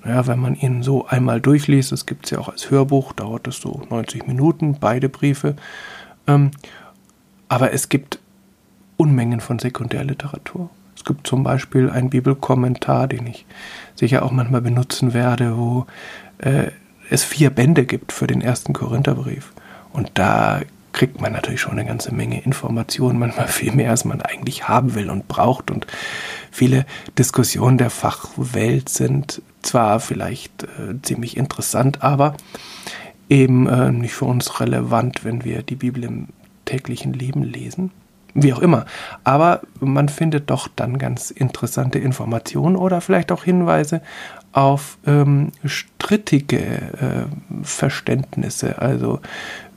naja, 0.05 0.27
wenn 0.27 0.39
man 0.39 0.55
ihn 0.55 0.83
so 0.83 1.07
einmal 1.07 1.41
durchliest, 1.41 1.93
es 1.93 2.05
gibt 2.05 2.27
es 2.27 2.33
ja 2.33 2.39
auch 2.39 2.51
als 2.51 2.71
Hörbuch, 2.71 3.13
dauert 3.15 3.49
es 3.49 3.57
so 3.57 3.83
90 3.89 4.27
Minuten, 4.27 4.77
beide 4.79 5.09
Briefe. 5.09 5.57
Ähm, 6.27 6.51
aber 7.49 7.73
es 7.73 7.89
gibt 7.89 8.19
Unmengen 8.99 9.41
von 9.41 9.59
Sekundärliteratur. 9.59 10.71
Es 10.97 11.05
gibt 11.05 11.27
zum 11.27 11.43
Beispiel 11.43 11.91
einen 11.91 12.11
Bibelkommentar, 12.11 13.07
den 13.07 13.27
ich 13.27 13.47
sicher 13.95 14.25
auch 14.25 14.33
manchmal 14.33 14.63
benutzen 14.63 15.15
werde, 15.15 15.57
wo 15.57 15.87
äh, 16.39 16.71
es 17.11 17.23
vier 17.23 17.51
Bände 17.51 17.85
gibt 17.85 18.13
für 18.13 18.27
den 18.27 18.41
ersten 18.41 18.73
Korintherbrief. 18.73 19.53
Und 19.93 20.11
da 20.15 20.63
kriegt 20.93 21.21
man 21.21 21.33
natürlich 21.33 21.61
schon 21.61 21.73
eine 21.73 21.85
ganze 21.85 22.15
Menge 22.15 22.41
Informationen, 22.41 23.19
manchmal 23.19 23.49
viel 23.49 23.73
mehr, 23.73 23.91
als 23.91 24.05
man 24.07 24.23
eigentlich 24.23 24.67
haben 24.67 24.95
will 24.95 25.11
und 25.11 25.29
braucht. 25.29 25.71
Und 25.71 25.87
viele 26.51 26.87
Diskussionen 27.19 27.77
der 27.77 27.91
Fachwelt 27.91 28.89
sind 28.89 29.43
zwar 29.61 30.01
vielleicht 30.01 30.63
äh, 30.63 31.01
ziemlich 31.03 31.37
interessant, 31.37 32.03
aber 32.03 32.35
eben 33.29 33.69
äh, 33.69 33.93
nicht 33.93 34.15
für 34.15 34.25
uns 34.25 34.61
relevant, 34.61 35.25
wenn 35.25 35.45
wir 35.45 35.63
die 35.63 35.77
Bibel 35.77 36.03
im 36.05 36.29
täglichen 36.65 37.13
Leben 37.13 37.43
lesen 37.43 37.91
wie 38.37 38.53
auch 38.53 38.61
immer. 38.61 38.85
Aber 39.25 39.63
man 39.81 40.09
findet 40.09 40.51
doch 40.51 40.69
dann 40.69 40.99
ganz 40.99 41.31
interessante 41.31 41.99
Informationen 41.99 42.77
oder 42.77 43.01
vielleicht 43.01 43.33
auch 43.33 43.45
Hinweise 43.45 44.03
auf 44.53 44.99
ähm, 45.07 45.53
strittige 45.65 46.59
äh, 46.59 47.63
Verständnisse. 47.63 48.81
Also 48.81 49.21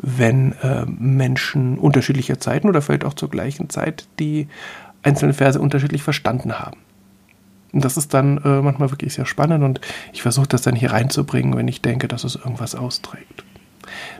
wenn 0.01 0.53
äh, 0.61 0.85
Menschen 0.85 1.77
unterschiedlicher 1.77 2.39
Zeiten 2.39 2.67
oder 2.69 2.81
vielleicht 2.81 3.05
auch 3.05 3.13
zur 3.13 3.29
gleichen 3.29 3.69
Zeit 3.69 4.07
die 4.19 4.47
einzelnen 5.03 5.33
Verse 5.33 5.59
unterschiedlich 5.59 6.03
verstanden 6.03 6.59
haben. 6.59 6.77
Und 7.71 7.85
das 7.85 7.97
ist 7.97 8.13
dann 8.13 8.37
äh, 8.39 8.61
manchmal 8.61 8.91
wirklich 8.91 9.13
sehr 9.13 9.25
spannend 9.25 9.63
und 9.63 9.79
ich 10.11 10.21
versuche 10.21 10.47
das 10.47 10.61
dann 10.63 10.75
hier 10.75 10.91
reinzubringen, 10.91 11.55
wenn 11.55 11.67
ich 11.67 11.81
denke, 11.81 12.07
dass 12.07 12.23
es 12.23 12.35
irgendwas 12.35 12.75
austrägt. 12.75 13.43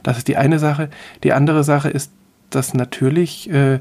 Das 0.02 0.18
ist 0.18 0.28
die 0.28 0.36
eine 0.36 0.58
Sache. 0.58 0.88
Die 1.24 1.32
andere 1.32 1.64
Sache 1.64 1.90
ist, 1.90 2.12
dass 2.50 2.74
natürlich 2.74 3.50
äh, 3.50 3.80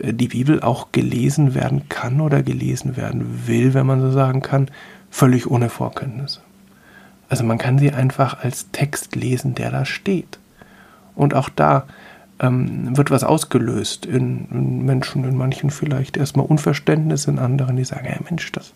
die 0.00 0.28
Bibel 0.28 0.62
auch 0.62 0.92
gelesen 0.92 1.54
werden 1.54 1.88
kann 1.88 2.20
oder 2.20 2.42
gelesen 2.42 2.96
werden 2.96 3.46
will, 3.46 3.74
wenn 3.74 3.86
man 3.86 4.00
so 4.00 4.10
sagen 4.10 4.42
kann, 4.42 4.70
völlig 5.10 5.50
ohne 5.50 5.68
Vorkenntnisse. 5.68 6.40
Also 7.28 7.44
man 7.44 7.58
kann 7.58 7.78
sie 7.78 7.92
einfach 7.92 8.42
als 8.42 8.70
Text 8.72 9.16
lesen, 9.16 9.54
der 9.54 9.70
da 9.70 9.84
steht. 9.84 10.38
Und 11.14 11.34
auch 11.34 11.48
da 11.48 11.86
ähm, 12.40 12.96
wird 12.96 13.10
was 13.10 13.24
ausgelöst 13.24 14.06
in, 14.06 14.46
in, 14.50 14.84
Menschen, 14.84 15.24
in 15.24 15.36
manchen 15.36 15.70
vielleicht 15.70 16.16
erstmal 16.16 16.46
Unverständnis, 16.46 17.26
in 17.26 17.38
anderen, 17.38 17.76
die 17.76 17.84
sagen, 17.84 18.06
hey 18.06 18.20
Mensch, 18.28 18.50
das 18.52 18.72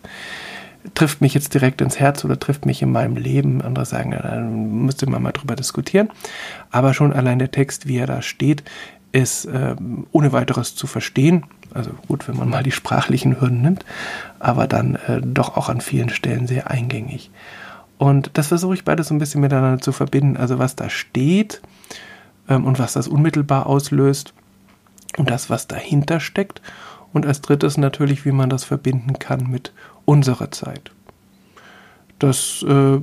trifft 0.93 1.21
mich 1.21 1.33
jetzt 1.33 1.53
direkt 1.53 1.81
ins 1.81 1.99
Herz 1.99 2.25
oder 2.25 2.37
trifft 2.37 2.65
mich 2.65 2.81
in 2.81 2.91
meinem 2.91 3.15
Leben. 3.15 3.61
Andere 3.61 3.85
sagen, 3.85 4.11
ja, 4.11 4.21
dann 4.21 4.83
müsste 4.85 5.09
man 5.09 5.23
mal 5.23 5.31
drüber 5.31 5.55
diskutieren. 5.55 6.09
Aber 6.71 6.93
schon 6.93 7.13
allein 7.13 7.39
der 7.39 7.51
Text, 7.51 7.87
wie 7.87 7.97
er 7.97 8.07
da 8.07 8.21
steht, 8.21 8.63
ist 9.13 9.45
äh, 9.45 9.75
ohne 10.11 10.33
weiteres 10.33 10.75
zu 10.75 10.87
verstehen. 10.87 11.45
Also 11.73 11.91
gut, 12.07 12.27
wenn 12.27 12.35
man 12.35 12.49
mal 12.49 12.63
die 12.63 12.71
sprachlichen 12.71 13.39
Hürden 13.39 13.61
nimmt, 13.61 13.85
aber 14.39 14.67
dann 14.67 14.95
äh, 14.95 15.21
doch 15.21 15.55
auch 15.55 15.69
an 15.69 15.81
vielen 15.81 16.09
Stellen 16.09 16.47
sehr 16.47 16.69
eingängig. 16.69 17.31
Und 17.97 18.31
das 18.33 18.47
versuche 18.47 18.73
ich 18.73 18.83
beides 18.83 19.07
so 19.07 19.13
ein 19.13 19.19
bisschen 19.19 19.41
miteinander 19.41 19.81
zu 19.81 19.91
verbinden. 19.91 20.35
Also 20.35 20.59
was 20.59 20.75
da 20.75 20.89
steht 20.89 21.61
ähm, 22.49 22.65
und 22.65 22.79
was 22.79 22.93
das 22.93 23.07
unmittelbar 23.07 23.67
auslöst 23.67 24.33
und 25.17 25.29
das, 25.29 25.49
was 25.49 25.67
dahinter 25.67 26.19
steckt. 26.19 26.61
Und 27.13 27.27
als 27.27 27.41
drittes 27.41 27.77
natürlich, 27.77 28.25
wie 28.25 28.31
man 28.31 28.49
das 28.49 28.63
verbinden 28.63 29.19
kann 29.19 29.49
mit 29.49 29.71
unserer 30.05 30.49
Zeit. 30.49 30.91
Das 32.17 32.65
äh, 32.67 32.99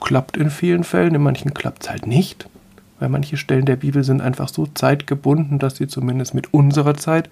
klappt 0.00 0.36
in 0.36 0.50
vielen 0.50 0.82
Fällen, 0.82 1.14
in 1.14 1.22
manchen 1.22 1.54
klappt 1.54 1.84
es 1.84 1.90
halt 1.90 2.06
nicht 2.08 2.48
weil 2.98 3.08
manche 3.08 3.36
Stellen 3.36 3.66
der 3.66 3.76
Bibel 3.76 4.04
sind 4.04 4.20
einfach 4.20 4.48
so 4.48 4.66
zeitgebunden, 4.66 5.58
dass 5.58 5.76
sie 5.76 5.88
zumindest 5.88 6.34
mit 6.34 6.54
unserer 6.54 6.94
Zeit 6.94 7.28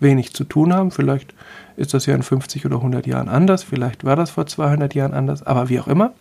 wenig 0.00 0.34
zu 0.34 0.44
tun 0.44 0.72
haben. 0.74 0.90
Vielleicht 0.90 1.34
ist 1.76 1.94
das 1.94 2.06
ja 2.06 2.14
in 2.14 2.22
50 2.22 2.66
oder 2.66 2.76
100 2.76 3.06
Jahren 3.06 3.28
anders, 3.28 3.62
vielleicht 3.62 4.04
war 4.04 4.16
das 4.16 4.30
vor 4.30 4.46
200 4.46 4.94
Jahren 4.94 5.14
anders, 5.14 5.42
aber 5.42 5.68
wie 5.68 5.80
auch 5.80 5.88
immer. 5.88 6.12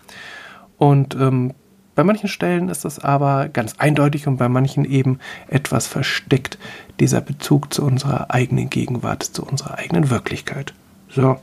Und 0.78 1.16
ähm, 1.16 1.54
bei 1.96 2.04
manchen 2.04 2.28
Stellen 2.28 2.68
ist 2.68 2.84
das 2.84 3.00
aber 3.00 3.48
ganz 3.48 3.76
eindeutig 3.78 4.28
und 4.28 4.36
bei 4.36 4.50
manchen 4.50 4.84
eben 4.84 5.20
etwas 5.48 5.88
versteckt, 5.88 6.58
dieser 7.00 7.22
Bezug 7.22 7.74
zu 7.74 7.84
unserer 7.84 8.32
eigenen 8.32 8.70
Gegenwart, 8.70 9.24
zu 9.24 9.44
unserer 9.46 9.78
eigenen 9.78 10.10
Wirklichkeit. 10.10 10.74
So, 11.10 11.40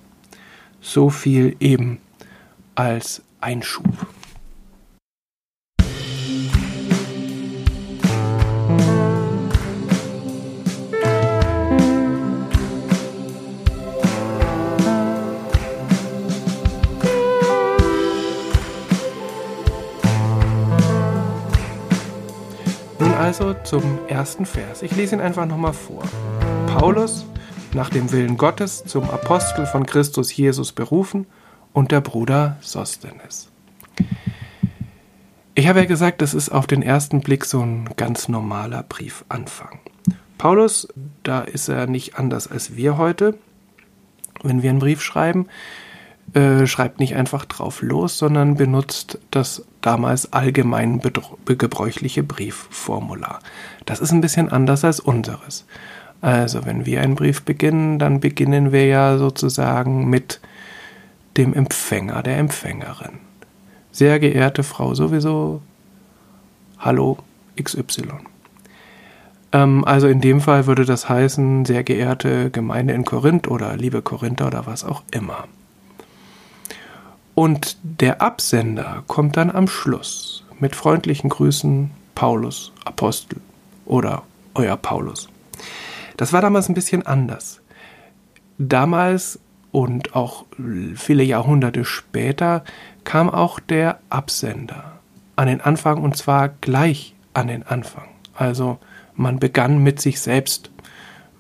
so 0.83 1.09
viel 1.09 1.57
eben 1.59 1.99
als 2.75 3.23
Einschub. 3.41 3.87
Also 23.23 23.55
zum 23.63 24.01
ersten 24.09 24.47
Vers. 24.47 24.83
Ich 24.83 24.97
lese 24.97 25.15
ihn 25.15 25.21
einfach 25.21 25.47
nochmal 25.47 25.75
vor. 25.75 26.03
Paulus, 26.67 27.25
nach 27.73 27.89
dem 27.89 28.11
Willen 28.11 28.37
Gottes, 28.37 28.83
zum 28.85 29.09
Apostel 29.09 29.65
von 29.65 29.87
Christus 29.87 30.37
Jesus 30.37 30.73
berufen 30.73 31.27
und 31.73 31.93
der 31.93 32.01
Bruder 32.01 32.57
Sostenes. 32.63 33.49
Ich 35.55 35.69
habe 35.69 35.79
ja 35.79 35.85
gesagt, 35.85 36.21
das 36.21 36.35
ist 36.35 36.49
auf 36.49 36.67
den 36.67 36.83
ersten 36.83 37.21
Blick 37.21 37.45
so 37.45 37.61
ein 37.61 37.91
ganz 37.97 38.27
normaler 38.29 38.83
Briefanfang. 38.83 39.79
Paulus, 40.37 40.89
da 41.23 41.43
ist 41.43 41.69
er 41.69 41.87
nicht 41.87 42.19
anders 42.19 42.51
als 42.51 42.75
wir 42.75 42.99
heute. 42.99 43.39
Wenn 44.43 44.65
wir 44.65 44.71
einen 44.71 44.81
Brief 44.81 45.01
schreiben, 45.01 45.47
äh, 46.35 46.67
schreibt 46.67 46.99
nicht 46.99 47.15
einfach 47.15 47.45
drauf 47.45 47.83
los, 47.83 48.17
sondern 48.17 48.57
benutzt 48.57 49.19
das 49.31 49.65
damals 49.83 50.33
allgemein 50.33 51.01
gebräuchliche 51.45 52.23
Briefformular. 52.23 53.41
Das 53.85 54.01
ist 54.01 54.13
ein 54.13 54.23
bisschen 54.23 54.51
anders 54.51 54.85
als 54.85 55.01
unseres. 55.01 55.67
Also 56.23 56.65
wenn 56.65 56.87
wir 56.87 57.03
einen 57.03 57.17
Brief 57.17 57.43
beginnen, 57.43 57.99
dann 57.99 58.21
beginnen 58.21 58.73
wir 58.73 58.87
ja 58.87 59.19
sozusagen 59.19 60.09
mit 60.09 60.41
dem 61.37 61.53
Empfänger, 61.53 62.23
der 62.23 62.39
Empfängerin. 62.39 63.19
Sehr 63.91 64.19
geehrte 64.19 64.63
Frau 64.63 64.95
sowieso, 64.95 65.61
hallo 66.79 67.19
XY. 67.63 68.05
Ähm, 69.53 69.85
also 69.85 70.09
in 70.09 70.21
dem 70.21 70.41
Fall 70.41 70.67
würde 70.67 70.85
das 70.85 71.09
heißen, 71.09 71.65
sehr 71.65 71.85
geehrte 71.85 72.51
Gemeinde 72.51 72.95
in 72.95 73.05
Korinth 73.05 73.49
oder 73.49 73.77
liebe 73.77 74.01
Korinther 74.01 74.47
oder 74.47 74.67
was 74.67 74.85
auch 74.85 75.03
immer. 75.11 75.45
Und 77.43 77.77
der 77.83 78.23
Absender 78.23 79.03
kommt 79.09 79.37
dann 79.37 79.51
am 79.51 79.67
Schluss 79.67 80.45
mit 80.61 80.77
freundlichen 80.77 81.29
Grüßen 81.29 81.91
Paulus, 82.15 82.71
Apostel 82.85 83.41
oder 83.85 84.23
euer 84.55 84.77
Paulus. 84.77 85.29
Das 86.17 86.33
war 86.33 86.41
damals 86.41 86.69
ein 86.69 86.75
bisschen 86.75 87.05
anders. 87.05 87.61
Damals 88.59 89.41
und 89.73 90.15
auch 90.15 90.45
viele 90.95 91.25
Jahrhunderte 91.25 91.85
später 91.85 92.63
kam 93.03 93.29
auch 93.29 93.59
der 93.59 93.99
Absender 94.09 95.01
an 95.35 95.49
den 95.49 95.61
Anfang 95.61 96.01
und 96.01 96.17
zwar 96.17 96.49
gleich 96.49 97.13
an 97.35 97.49
den 97.49 97.65
Anfang. 97.65 98.07
Also 98.35 98.79
man 99.17 99.41
begann 99.41 99.83
mit 99.83 100.01
sich 100.01 100.21
selbst 100.21 100.71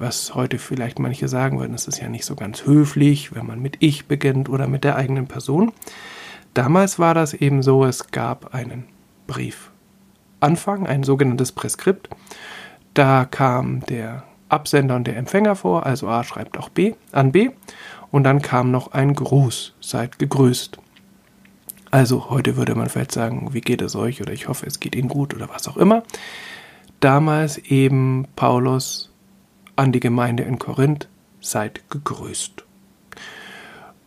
was 0.02 0.34
heute 0.34 0.58
vielleicht 0.58 0.98
manche 0.98 1.28
sagen 1.28 1.58
würden, 1.58 1.74
es 1.74 1.86
ist 1.86 2.00
ja 2.00 2.08
nicht 2.08 2.26
so 2.26 2.34
ganz 2.34 2.66
höflich, 2.66 3.34
wenn 3.34 3.46
man 3.46 3.62
mit 3.62 3.76
ich 3.78 4.06
beginnt 4.06 4.48
oder 4.48 4.66
mit 4.66 4.84
der 4.84 4.96
eigenen 4.96 5.28
Person. 5.28 5.72
Damals 6.52 6.98
war 6.98 7.14
das 7.14 7.32
eben 7.32 7.62
so, 7.62 7.84
es 7.84 8.10
gab 8.10 8.54
einen 8.54 8.84
Briefanfang, 9.26 10.86
ein 10.86 11.04
sogenanntes 11.04 11.52
Präskript. 11.52 12.10
Da 12.92 13.24
kam 13.24 13.80
der 13.86 14.24
Absender 14.48 14.96
und 14.96 15.06
der 15.06 15.16
Empfänger 15.16 15.56
vor, 15.56 15.86
also 15.86 16.08
A 16.08 16.24
schreibt 16.24 16.58
auch 16.58 16.68
B 16.68 16.94
an 17.12 17.32
B. 17.32 17.50
Und 18.10 18.24
dann 18.24 18.42
kam 18.42 18.70
noch 18.70 18.92
ein 18.92 19.14
Gruß, 19.14 19.74
seid 19.80 20.18
gegrüßt. 20.18 20.78
Also 21.90 22.28
heute 22.28 22.56
würde 22.56 22.74
man 22.74 22.88
vielleicht 22.88 23.12
sagen, 23.12 23.54
wie 23.54 23.60
geht 23.60 23.80
es 23.80 23.94
euch 23.96 24.20
oder 24.20 24.32
ich 24.32 24.48
hoffe, 24.48 24.66
es 24.66 24.80
geht 24.80 24.96
Ihnen 24.96 25.08
gut 25.08 25.32
oder 25.32 25.48
was 25.48 25.68
auch 25.68 25.76
immer. 25.76 26.02
Damals 27.00 27.58
eben 27.58 28.26
Paulus 28.36 29.11
an 29.76 29.92
die 29.92 30.00
Gemeinde 30.00 30.42
in 30.42 30.58
Korinth, 30.58 31.08
seid 31.40 31.88
gegrüßt. 31.90 32.64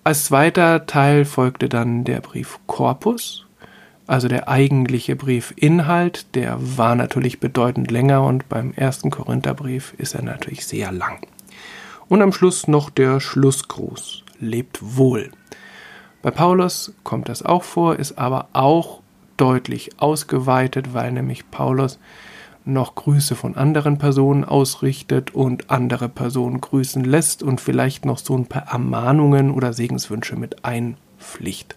Als 0.04 0.26
zweiter 0.26 0.86
Teil 0.86 1.26
folgte 1.26 1.68
dann 1.68 2.04
der 2.04 2.22
Brief 2.22 2.60
Corpus. 2.68 3.46
Also 4.08 4.28
der 4.28 4.48
eigentliche 4.48 5.16
Briefinhalt, 5.16 6.36
der 6.36 6.58
war 6.60 6.94
natürlich 6.94 7.40
bedeutend 7.40 7.90
länger 7.90 8.24
und 8.24 8.48
beim 8.48 8.72
ersten 8.74 9.10
Korintherbrief 9.10 9.96
ist 9.98 10.14
er 10.14 10.22
natürlich 10.22 10.68
sehr 10.68 10.92
lang. 10.92 11.26
Und 12.08 12.22
am 12.22 12.32
Schluss 12.32 12.68
noch 12.68 12.92
der 12.92 13.20
Schlussgruß. 13.20 14.24
Lebt 14.40 14.80
wohl. 14.82 15.32
Bei 16.22 16.30
Paulus 16.30 16.94
kommt 17.04 17.30
das 17.30 17.42
auch 17.42 17.64
vor, 17.64 17.96
ist 17.96 18.20
aber 18.20 18.50
auch 18.54 19.02
deutlich 19.38 20.00
ausgeweitet, 20.00 20.94
weil 20.94 21.12
nämlich 21.12 21.50
Paulus 21.50 22.00
noch 22.66 22.96
Grüße 22.96 23.36
von 23.36 23.56
anderen 23.56 23.98
Personen 23.98 24.44
ausrichtet 24.44 25.34
und 25.34 25.70
andere 25.70 26.10
Personen 26.10 26.62
grüßen 26.62 27.04
lässt 27.04 27.44
und 27.44 27.62
vielleicht 27.62 28.06
noch 28.06 28.18
so 28.18 28.36
ein 28.36 28.46
paar 28.48 28.68
Ermahnungen 28.68 29.52
oder 29.52 29.74
Segenswünsche 29.74 30.36
mit 30.36 30.66
einpflicht. 30.66 31.76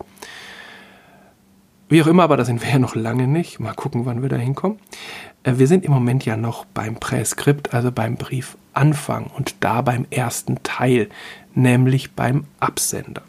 Wie 1.90 2.02
auch 2.02 2.07
immer, 2.07 2.25
aber 2.25 2.37
da 2.37 2.45
sind 2.45 2.62
wir 2.62 2.71
ja 2.71 2.78
noch 2.78 2.95
lange 2.95 3.26
nicht. 3.26 3.61
Mal 3.61 3.73
gucken, 3.73 4.04
wann 4.04 4.21
wir 4.21 4.28
da 4.28 4.37
hinkommen. 4.37 4.78
Äh, 5.42 5.54
wir 5.57 5.66
sind 5.66 5.85
im 5.85 5.92
Moment 5.92 6.25
ja 6.25 6.37
noch 6.37 6.66
beim 6.66 6.97
Präskript, 6.97 7.73
also 7.73 7.90
beim 7.90 8.16
Briefanfang 8.16 9.30
und 9.35 9.57
da 9.61 9.80
beim 9.80 10.07
ersten 10.11 10.62
Teil, 10.62 11.09
nämlich 11.54 12.12
beim 12.12 12.45
Absender. 12.61 13.23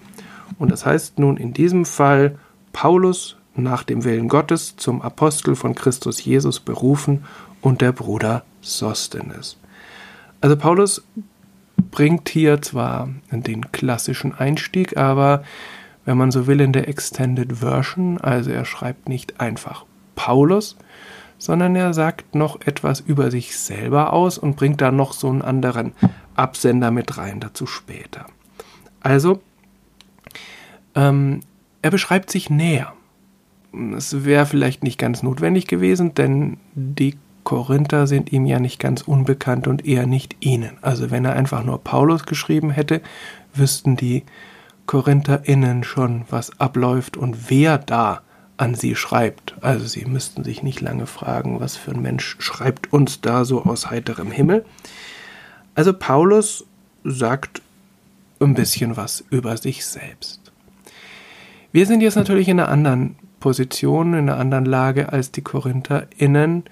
Und 0.57 0.71
das 0.71 0.85
heißt 0.85 1.19
nun 1.19 1.37
in 1.37 1.53
diesem 1.53 1.85
Fall 1.85 2.37
Paulus 2.73 3.37
nach 3.63 3.83
dem 3.83 4.03
Willen 4.03 4.27
Gottes 4.27 4.75
zum 4.77 5.01
Apostel 5.01 5.55
von 5.55 5.75
Christus 5.75 6.23
Jesus 6.23 6.59
berufen 6.59 7.25
und 7.61 7.81
der 7.81 7.91
Bruder 7.91 8.43
Sostenes. 8.61 9.57
Also 10.41 10.55
Paulus 10.55 11.03
bringt 11.91 12.29
hier 12.29 12.61
zwar 12.61 13.09
den 13.31 13.71
klassischen 13.71 14.33
Einstieg, 14.33 14.97
aber 14.97 15.43
wenn 16.05 16.17
man 16.17 16.31
so 16.31 16.47
will 16.47 16.61
in 16.61 16.73
der 16.73 16.87
Extended 16.87 17.57
Version, 17.57 18.19
also 18.19 18.51
er 18.51 18.65
schreibt 18.65 19.09
nicht 19.09 19.39
einfach 19.39 19.85
Paulus, 20.15 20.75
sondern 21.37 21.75
er 21.75 21.93
sagt 21.93 22.35
noch 22.35 22.61
etwas 22.61 22.99
über 22.99 23.31
sich 23.31 23.57
selber 23.57 24.13
aus 24.13 24.37
und 24.37 24.55
bringt 24.55 24.81
da 24.81 24.91
noch 24.91 25.13
so 25.13 25.29
einen 25.29 25.41
anderen 25.41 25.93
Absender 26.35 26.91
mit 26.91 27.17
rein, 27.17 27.39
dazu 27.39 27.65
später. 27.65 28.25
Also, 29.01 29.41
ähm, 30.95 31.41
er 31.81 31.91
beschreibt 31.91 32.29
sich 32.29 32.49
näher. 32.49 32.93
Es 33.95 34.25
wäre 34.25 34.45
vielleicht 34.45 34.83
nicht 34.83 34.97
ganz 34.97 35.21
notwendig 35.23 35.67
gewesen, 35.67 36.15
denn 36.15 36.57
die 36.73 37.17
Korinther 37.43 38.07
sind 38.07 38.31
ihm 38.31 38.45
ja 38.45 38.59
nicht 38.59 38.79
ganz 38.79 39.01
unbekannt 39.01 39.67
und 39.67 39.85
eher 39.85 40.05
nicht 40.05 40.37
ihnen. 40.39 40.77
Also 40.81 41.11
wenn 41.11 41.25
er 41.25 41.33
einfach 41.33 41.63
nur 41.63 41.83
Paulus 41.83 42.25
geschrieben 42.25 42.71
hätte, 42.71 43.01
wüssten 43.53 43.95
die 43.95 44.23
KorintherInnen 44.85 45.83
schon, 45.83 46.25
was 46.29 46.59
abläuft 46.59 47.15
und 47.15 47.49
wer 47.49 47.77
da 47.77 48.21
an 48.57 48.75
sie 48.75 48.95
schreibt. 48.95 49.55
Also 49.61 49.85
sie 49.85 50.05
müssten 50.05 50.43
sich 50.43 50.63
nicht 50.63 50.81
lange 50.81 51.05
fragen, 51.05 51.59
was 51.59 51.77
für 51.77 51.91
ein 51.91 52.01
Mensch 52.01 52.35
schreibt 52.39 52.91
uns 52.91 53.21
da 53.21 53.45
so 53.45 53.63
aus 53.63 53.89
heiterem 53.89 54.31
Himmel. 54.31 54.65
Also 55.75 55.93
Paulus 55.93 56.65
sagt 57.03 57.61
ein 58.39 58.53
bisschen 58.53 58.97
was 58.97 59.23
über 59.29 59.57
sich 59.57 59.85
selbst. 59.85 60.51
Wir 61.71 61.85
sind 61.85 62.01
jetzt 62.01 62.15
natürlich 62.15 62.49
in 62.49 62.59
einer 62.59 62.69
anderen 62.69 63.15
Position, 63.39 64.13
in 64.13 64.29
einer 64.29 64.37
anderen 64.37 64.65
Lage 64.65 65.11
als 65.11 65.31
die 65.31 65.41
KorintherInnen. 65.41 66.63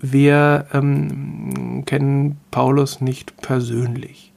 Wir 0.00 0.66
ähm, 0.72 1.82
kennen 1.86 2.38
Paulus 2.50 3.00
nicht 3.00 3.36
persönlich. 3.38 4.32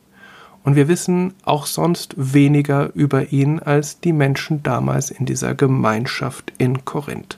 Und 0.64 0.76
wir 0.76 0.90
wissen 0.90 1.34
auch 1.46 1.66
sonst 1.66 2.14
weniger 2.18 2.92
über 2.94 3.32
ihn 3.32 3.60
als 3.60 4.02
die 4.02 4.12
Menschen 4.12 4.64
damals 4.64 5.12
in 5.12 5.26
dieser 5.26 5.56
Gemeinschaft 5.56 6.52
in 6.58 6.84
Korinth. 6.84 7.38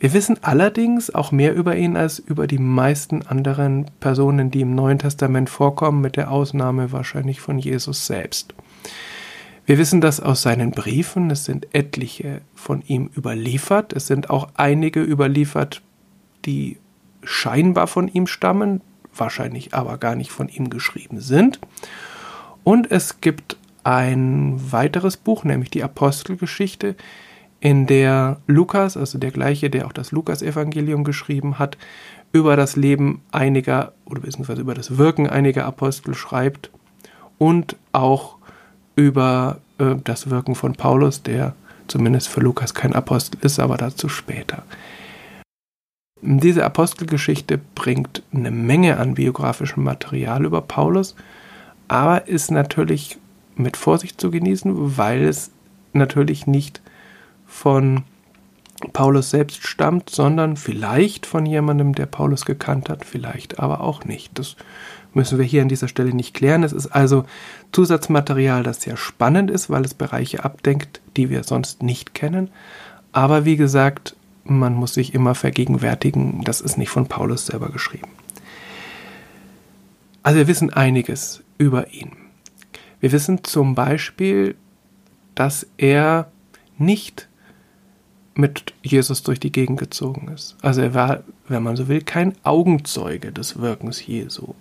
Wir 0.00 0.12
wissen 0.12 0.36
allerdings 0.42 1.12
auch 1.12 1.32
mehr 1.32 1.54
über 1.54 1.74
ihn 1.74 1.96
als 1.96 2.20
über 2.20 2.46
die 2.46 2.58
meisten 2.58 3.22
anderen 3.26 3.86
Personen, 3.98 4.52
die 4.52 4.60
im 4.60 4.76
Neuen 4.76 5.00
Testament 5.00 5.50
vorkommen, 5.50 6.00
mit 6.00 6.16
der 6.16 6.30
Ausnahme 6.30 6.92
wahrscheinlich 6.92 7.40
von 7.40 7.58
Jesus 7.58 8.06
selbst. 8.06 8.54
Wir 9.68 9.76
wissen 9.76 10.00
das 10.00 10.18
aus 10.18 10.40
seinen 10.40 10.70
Briefen, 10.70 11.30
es 11.30 11.44
sind 11.44 11.74
etliche 11.74 12.40
von 12.54 12.80
ihm 12.86 13.10
überliefert, 13.14 13.92
es 13.92 14.06
sind 14.06 14.30
auch 14.30 14.48
einige 14.54 15.02
überliefert, 15.02 15.82
die 16.46 16.78
scheinbar 17.22 17.86
von 17.86 18.08
ihm 18.08 18.26
stammen, 18.26 18.80
wahrscheinlich 19.14 19.74
aber 19.74 19.98
gar 19.98 20.14
nicht 20.14 20.30
von 20.30 20.48
ihm 20.48 20.70
geschrieben 20.70 21.20
sind. 21.20 21.60
Und 22.64 22.90
es 22.90 23.20
gibt 23.20 23.58
ein 23.84 24.58
weiteres 24.72 25.18
Buch, 25.18 25.44
nämlich 25.44 25.68
die 25.68 25.84
Apostelgeschichte, 25.84 26.96
in 27.60 27.86
der 27.86 28.40
Lukas, 28.46 28.96
also 28.96 29.18
der 29.18 29.32
gleiche, 29.32 29.68
der 29.68 29.86
auch 29.86 29.92
das 29.92 30.12
Lukas-Evangelium 30.12 31.04
geschrieben 31.04 31.58
hat, 31.58 31.76
über 32.32 32.56
das 32.56 32.74
Leben 32.74 33.20
einiger 33.32 33.92
oder 34.06 34.22
beziehungsweise 34.22 34.62
über 34.62 34.72
das 34.72 34.96
Wirken 34.96 35.28
einiger 35.28 35.66
Apostel 35.66 36.14
schreibt 36.14 36.70
und 37.36 37.76
auch 37.92 38.37
über 38.98 39.60
äh, 39.78 39.94
das 40.02 40.28
Wirken 40.28 40.56
von 40.56 40.74
Paulus, 40.74 41.22
der 41.22 41.54
zumindest 41.86 42.28
für 42.28 42.40
Lukas 42.40 42.74
kein 42.74 42.94
Apostel 42.94 43.38
ist, 43.42 43.60
aber 43.60 43.76
dazu 43.76 44.08
später. 44.08 44.64
Diese 46.20 46.64
Apostelgeschichte 46.64 47.60
bringt 47.76 48.24
eine 48.34 48.50
Menge 48.50 48.98
an 48.98 49.14
biografischem 49.14 49.84
Material 49.84 50.44
über 50.44 50.60
Paulus, 50.60 51.14
aber 51.86 52.26
ist 52.26 52.50
natürlich 52.50 53.18
mit 53.54 53.76
Vorsicht 53.76 54.20
zu 54.20 54.32
genießen, 54.32 54.98
weil 54.98 55.22
es 55.22 55.52
natürlich 55.92 56.48
nicht 56.48 56.82
von 57.46 58.02
Paulus 58.92 59.30
selbst 59.30 59.64
stammt, 59.64 60.10
sondern 60.10 60.56
vielleicht 60.56 61.24
von 61.24 61.46
jemandem, 61.46 61.94
der 61.94 62.06
Paulus 62.06 62.44
gekannt 62.44 62.88
hat, 62.88 63.04
vielleicht 63.04 63.60
aber 63.60 63.80
auch 63.80 64.04
nicht. 64.04 64.38
Das 64.38 64.56
müssen 65.18 65.36
wir 65.36 65.44
hier 65.44 65.62
an 65.62 65.68
dieser 65.68 65.88
Stelle 65.88 66.14
nicht 66.14 66.32
klären. 66.32 66.62
Es 66.62 66.72
ist 66.72 66.86
also 66.86 67.24
Zusatzmaterial, 67.72 68.62
das 68.62 68.82
sehr 68.82 68.96
spannend 68.96 69.50
ist, 69.50 69.68
weil 69.68 69.84
es 69.84 69.92
Bereiche 69.92 70.44
abdenkt, 70.44 71.00
die 71.16 71.28
wir 71.28 71.42
sonst 71.42 71.82
nicht 71.82 72.14
kennen. 72.14 72.50
Aber 73.10 73.44
wie 73.44 73.56
gesagt, 73.56 74.14
man 74.44 74.74
muss 74.74 74.94
sich 74.94 75.14
immer 75.14 75.34
vergegenwärtigen, 75.34 76.42
das 76.44 76.60
ist 76.60 76.78
nicht 76.78 76.90
von 76.90 77.08
Paulus 77.08 77.46
selber 77.46 77.70
geschrieben. 77.70 78.08
Also 80.22 80.38
wir 80.38 80.46
wissen 80.46 80.72
einiges 80.72 81.42
über 81.58 81.92
ihn. 81.92 82.12
Wir 83.00 83.10
wissen 83.10 83.42
zum 83.42 83.74
Beispiel, 83.74 84.54
dass 85.34 85.66
er 85.78 86.30
nicht 86.78 87.28
mit 88.34 88.72
Jesus 88.82 89.24
durch 89.24 89.40
die 89.40 89.50
Gegend 89.50 89.80
gezogen 89.80 90.28
ist. 90.28 90.56
Also 90.62 90.80
er 90.80 90.94
war, 90.94 91.24
wenn 91.48 91.64
man 91.64 91.74
so 91.74 91.88
will, 91.88 92.02
kein 92.02 92.34
Augenzeuge 92.44 93.32
des 93.32 93.58
Wirkens 93.58 94.06
Jesu. 94.06 94.54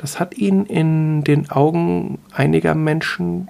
Das 0.00 0.18
hat 0.18 0.38
ihn 0.38 0.64
in 0.64 1.24
den 1.24 1.50
Augen 1.50 2.20
einiger 2.32 2.74
Menschen 2.74 3.48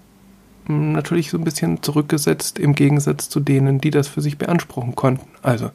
hm, 0.67 0.91
natürlich 0.91 1.31
so 1.31 1.39
ein 1.39 1.45
bisschen 1.45 1.81
zurückgesetzt 1.81 2.59
im 2.59 2.75
Gegensatz 2.75 3.29
zu 3.29 3.39
denen, 3.39 3.81
die 3.81 3.91
das 3.91 4.09
für 4.09 4.21
sich 4.21 4.37
beanspruchen 4.37 4.97
konnten. 4.97 5.29
Also 5.43 5.71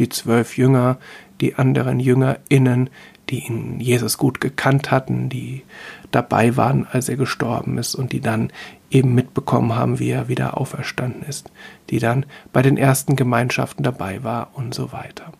die 0.00 0.08
zwölf 0.08 0.58
Jünger, 0.58 0.98
die 1.40 1.54
anderen 1.54 2.00
JüngerInnen, 2.00 2.90
die 3.30 3.46
ihn 3.46 3.78
Jesus 3.78 4.18
gut 4.18 4.40
gekannt 4.40 4.90
hatten, 4.90 5.28
die 5.28 5.62
dabei 6.10 6.56
waren, 6.56 6.88
als 6.90 7.08
er 7.08 7.16
gestorben 7.16 7.78
ist 7.78 7.94
und 7.94 8.10
die 8.10 8.20
dann 8.20 8.50
eben 8.90 9.14
mitbekommen 9.14 9.76
haben, 9.76 10.00
wie 10.00 10.10
er 10.10 10.26
wieder 10.26 10.58
auferstanden 10.58 11.22
ist, 11.22 11.52
die 11.88 12.00
dann 12.00 12.26
bei 12.52 12.62
den 12.62 12.76
ersten 12.76 13.14
Gemeinschaften 13.14 13.84
dabei 13.84 14.24
war 14.24 14.50
und 14.54 14.74
so 14.74 14.90
weiter. 14.90 15.32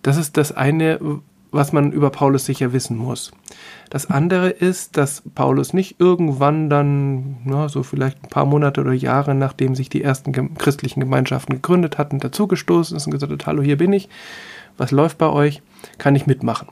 Das 0.00 0.16
ist 0.16 0.38
das 0.38 0.52
eine, 0.52 1.00
was 1.56 1.72
man 1.72 1.92
über 1.92 2.10
Paulus 2.10 2.44
sicher 2.44 2.72
wissen 2.72 2.96
muss. 2.96 3.32
Das 3.90 4.10
andere 4.10 4.50
ist, 4.50 4.96
dass 4.96 5.22
Paulus 5.34 5.72
nicht 5.72 6.00
irgendwann 6.00 6.70
dann, 6.70 7.38
na, 7.44 7.68
so 7.68 7.82
vielleicht 7.82 8.22
ein 8.24 8.28
paar 8.28 8.44
Monate 8.44 8.80
oder 8.80 8.92
Jahre, 8.92 9.34
nachdem 9.34 9.74
sich 9.74 9.88
die 9.88 10.02
ersten 10.02 10.54
christlichen 10.56 11.00
Gemeinschaften 11.00 11.54
gegründet 11.54 11.98
hatten, 11.98 12.18
dazugestoßen 12.18 12.96
ist 12.96 13.06
und 13.06 13.12
gesagt 13.12 13.32
hat, 13.32 13.46
hallo, 13.46 13.62
hier 13.62 13.78
bin 13.78 13.92
ich, 13.92 14.08
was 14.76 14.90
läuft 14.90 15.18
bei 15.18 15.28
euch, 15.28 15.62
kann 15.98 16.16
ich 16.16 16.26
mitmachen. 16.26 16.68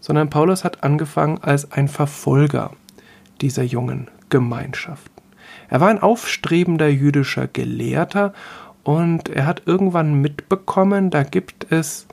Sondern 0.00 0.30
Paulus 0.30 0.64
hat 0.64 0.84
angefangen 0.84 1.38
als 1.42 1.72
ein 1.72 1.88
Verfolger 1.88 2.72
dieser 3.40 3.62
jungen 3.62 4.08
Gemeinschaften. 4.28 5.22
Er 5.68 5.80
war 5.80 5.88
ein 5.88 6.02
aufstrebender 6.02 6.88
jüdischer 6.88 7.48
Gelehrter 7.48 8.32
und 8.84 9.28
er 9.28 9.46
hat 9.46 9.62
irgendwann 9.66 10.20
mitbekommen, 10.20 11.10
da 11.10 11.22
gibt 11.22 11.72
es 11.72 12.06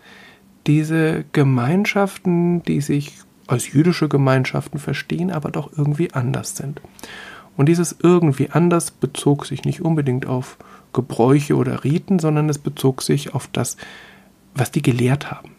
diese 0.67 1.25
Gemeinschaften, 1.33 2.63
die 2.63 2.81
sich 2.81 3.13
als 3.47 3.71
jüdische 3.71 4.07
Gemeinschaften 4.07 4.79
verstehen, 4.79 5.31
aber 5.31 5.51
doch 5.51 5.71
irgendwie 5.77 6.13
anders 6.13 6.55
sind. 6.55 6.81
Und 7.57 7.67
dieses 7.67 7.95
irgendwie 8.01 8.49
anders 8.49 8.91
bezog 8.91 9.45
sich 9.45 9.65
nicht 9.65 9.81
unbedingt 9.81 10.25
auf 10.25 10.57
Gebräuche 10.93 11.55
oder 11.55 11.83
Riten, 11.83 12.19
sondern 12.19 12.49
es 12.49 12.57
bezog 12.57 13.01
sich 13.01 13.33
auf 13.33 13.47
das, 13.51 13.77
was 14.55 14.71
die 14.71 14.81
gelehrt 14.81 15.31
haben. 15.31 15.51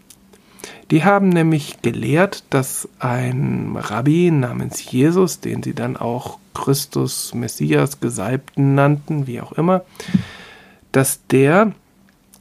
Die 0.90 1.04
haben 1.04 1.28
nämlich 1.28 1.82
gelehrt, 1.82 2.44
dass 2.50 2.88
ein 2.98 3.76
Rabbi 3.76 4.30
namens 4.30 4.90
Jesus, 4.90 5.40
den 5.40 5.62
sie 5.62 5.74
dann 5.74 5.96
auch 5.96 6.38
Christus, 6.52 7.34
Messias, 7.34 8.00
Gesalbten 8.00 8.74
nannten, 8.74 9.26
wie 9.26 9.40
auch 9.40 9.52
immer, 9.52 9.82
dass 10.92 11.26
der 11.26 11.72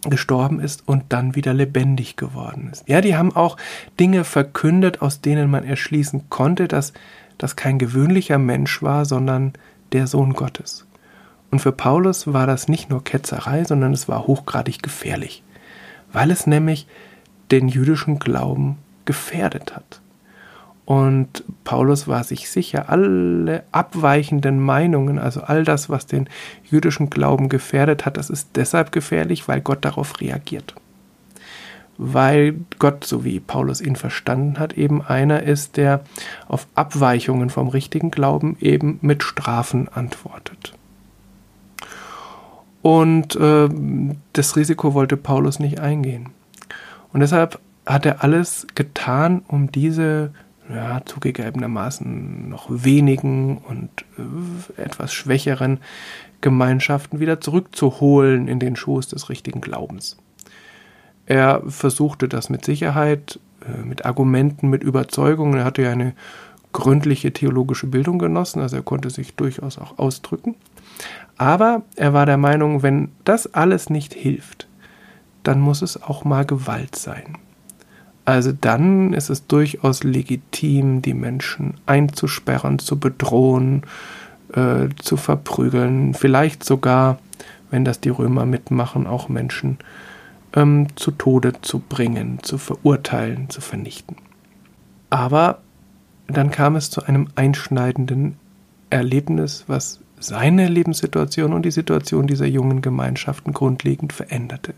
gestorben 0.09 0.59
ist 0.59 0.87
und 0.87 1.05
dann 1.09 1.35
wieder 1.35 1.53
lebendig 1.53 2.15
geworden 2.15 2.69
ist. 2.71 2.87
Ja, 2.87 3.01
die 3.01 3.15
haben 3.15 3.35
auch 3.35 3.57
Dinge 3.99 4.23
verkündet, 4.23 5.01
aus 5.01 5.21
denen 5.21 5.49
man 5.49 5.63
erschließen 5.63 6.29
konnte, 6.29 6.67
dass 6.67 6.93
das 7.37 7.55
kein 7.55 7.79
gewöhnlicher 7.79 8.37
Mensch 8.37 8.81
war, 8.81 9.05
sondern 9.05 9.53
der 9.91 10.07
Sohn 10.07 10.33
Gottes. 10.33 10.85
Und 11.51 11.59
für 11.59 11.71
Paulus 11.71 12.31
war 12.33 12.47
das 12.47 12.67
nicht 12.67 12.89
nur 12.89 13.03
Ketzerei, 13.03 13.63
sondern 13.63 13.93
es 13.93 14.07
war 14.07 14.27
hochgradig 14.27 14.81
gefährlich, 14.81 15.43
weil 16.11 16.31
es 16.31 16.47
nämlich 16.47 16.87
den 17.51 17.67
jüdischen 17.67 18.19
Glauben 18.19 18.77
gefährdet 19.05 19.75
hat. 19.75 20.01
Und 20.85 21.45
Paulus 21.63 22.07
war 22.07 22.23
sich 22.23 22.49
sicher, 22.49 22.89
alle 22.89 23.63
abweichenden 23.71 24.59
Meinungen, 24.59 25.17
also 25.17 25.41
all 25.41 25.63
das, 25.63 25.89
was 25.89 26.07
den 26.07 26.27
jüdischen 26.69 27.09
Glauben 27.09 27.47
gefährdet 27.47 28.05
hat, 28.05 28.17
das 28.17 28.29
ist 28.29 28.49
deshalb 28.55 28.91
gefährlich, 28.91 29.47
weil 29.47 29.61
Gott 29.61 29.85
darauf 29.85 30.19
reagiert. 30.19 30.75
Weil 31.97 32.55
Gott, 32.79 33.05
so 33.05 33.23
wie 33.23 33.39
Paulus 33.39 33.79
ihn 33.79 33.95
verstanden 33.95 34.59
hat, 34.59 34.73
eben 34.73 35.01
einer 35.01 35.43
ist, 35.43 35.77
der 35.77 36.01
auf 36.47 36.67
Abweichungen 36.75 37.49
vom 37.49 37.69
richtigen 37.69 38.11
Glauben 38.11 38.57
eben 38.59 38.99
mit 39.01 39.23
Strafen 39.23 39.87
antwortet. 39.87 40.73
Und 42.81 43.37
äh, 43.37 43.69
das 44.33 44.57
Risiko 44.57 44.93
wollte 44.93 45.15
Paulus 45.15 45.59
nicht 45.59 45.79
eingehen. 45.79 46.29
Und 47.13 47.21
deshalb 47.21 47.59
hat 47.85 48.05
er 48.05 48.23
alles 48.23 48.67
getan, 48.75 49.43
um 49.47 49.71
diese 49.71 50.33
ja, 50.69 51.01
zugegebenermaßen 51.05 52.49
noch 52.49 52.67
wenigen 52.69 53.57
und 53.57 53.89
äh, 54.77 54.81
etwas 54.81 55.13
schwächeren 55.13 55.79
Gemeinschaften 56.41 57.19
wieder 57.19 57.41
zurückzuholen 57.41 58.47
in 58.47 58.59
den 58.59 58.75
Schoß 58.75 59.07
des 59.09 59.29
richtigen 59.29 59.61
Glaubens. 59.61 60.17
Er 61.25 61.63
versuchte 61.67 62.27
das 62.27 62.49
mit 62.49 62.65
Sicherheit, 62.65 63.39
äh, 63.65 63.85
mit 63.85 64.05
Argumenten, 64.05 64.69
mit 64.69 64.83
Überzeugungen. 64.83 65.59
Er 65.59 65.65
hatte 65.65 65.81
ja 65.81 65.91
eine 65.91 66.13
gründliche 66.73 67.31
theologische 67.31 67.87
Bildung 67.87 68.19
genossen, 68.19 68.59
also 68.59 68.77
er 68.77 68.81
konnte 68.81 69.09
sich 69.09 69.35
durchaus 69.35 69.77
auch 69.77 69.99
ausdrücken. 69.99 70.55
Aber 71.37 71.83
er 71.95 72.13
war 72.13 72.25
der 72.25 72.37
Meinung, 72.37 72.83
wenn 72.83 73.11
das 73.25 73.53
alles 73.53 73.89
nicht 73.89 74.13
hilft, 74.13 74.67
dann 75.43 75.59
muss 75.59 75.81
es 75.81 76.01
auch 76.01 76.23
mal 76.23 76.45
Gewalt 76.45 76.95
sein. 76.95 77.37
Also 78.25 78.53
dann 78.53 79.13
ist 79.13 79.29
es 79.29 79.47
durchaus 79.47 80.03
legitim, 80.03 81.01
die 81.01 81.13
Menschen 81.13 81.75
einzusperren, 81.85 82.79
zu 82.79 82.97
bedrohen, 82.97 83.83
äh, 84.53 84.87
zu 85.01 85.17
verprügeln, 85.17 86.13
vielleicht 86.13 86.63
sogar, 86.63 87.19
wenn 87.69 87.83
das 87.83 87.99
die 87.99 88.09
Römer 88.09 88.45
mitmachen, 88.45 89.07
auch 89.07 89.27
Menschen 89.27 89.77
ähm, 90.55 90.87
zu 90.95 91.11
Tode 91.11 91.53
zu 91.61 91.79
bringen, 91.79 92.39
zu 92.41 92.57
verurteilen, 92.57 93.49
zu 93.49 93.59
vernichten. 93.59 94.15
Aber 95.09 95.59
dann 96.27 96.51
kam 96.51 96.75
es 96.75 96.89
zu 96.89 97.03
einem 97.03 97.27
einschneidenden 97.35 98.37
Erlebnis, 98.89 99.65
was 99.67 99.99
seine 100.19 100.69
Lebenssituation 100.69 101.51
und 101.51 101.65
die 101.65 101.71
Situation 101.71 102.27
dieser 102.27 102.45
jungen 102.45 102.81
Gemeinschaften 102.81 103.51
grundlegend 103.51 104.13
veränderte. 104.13 104.73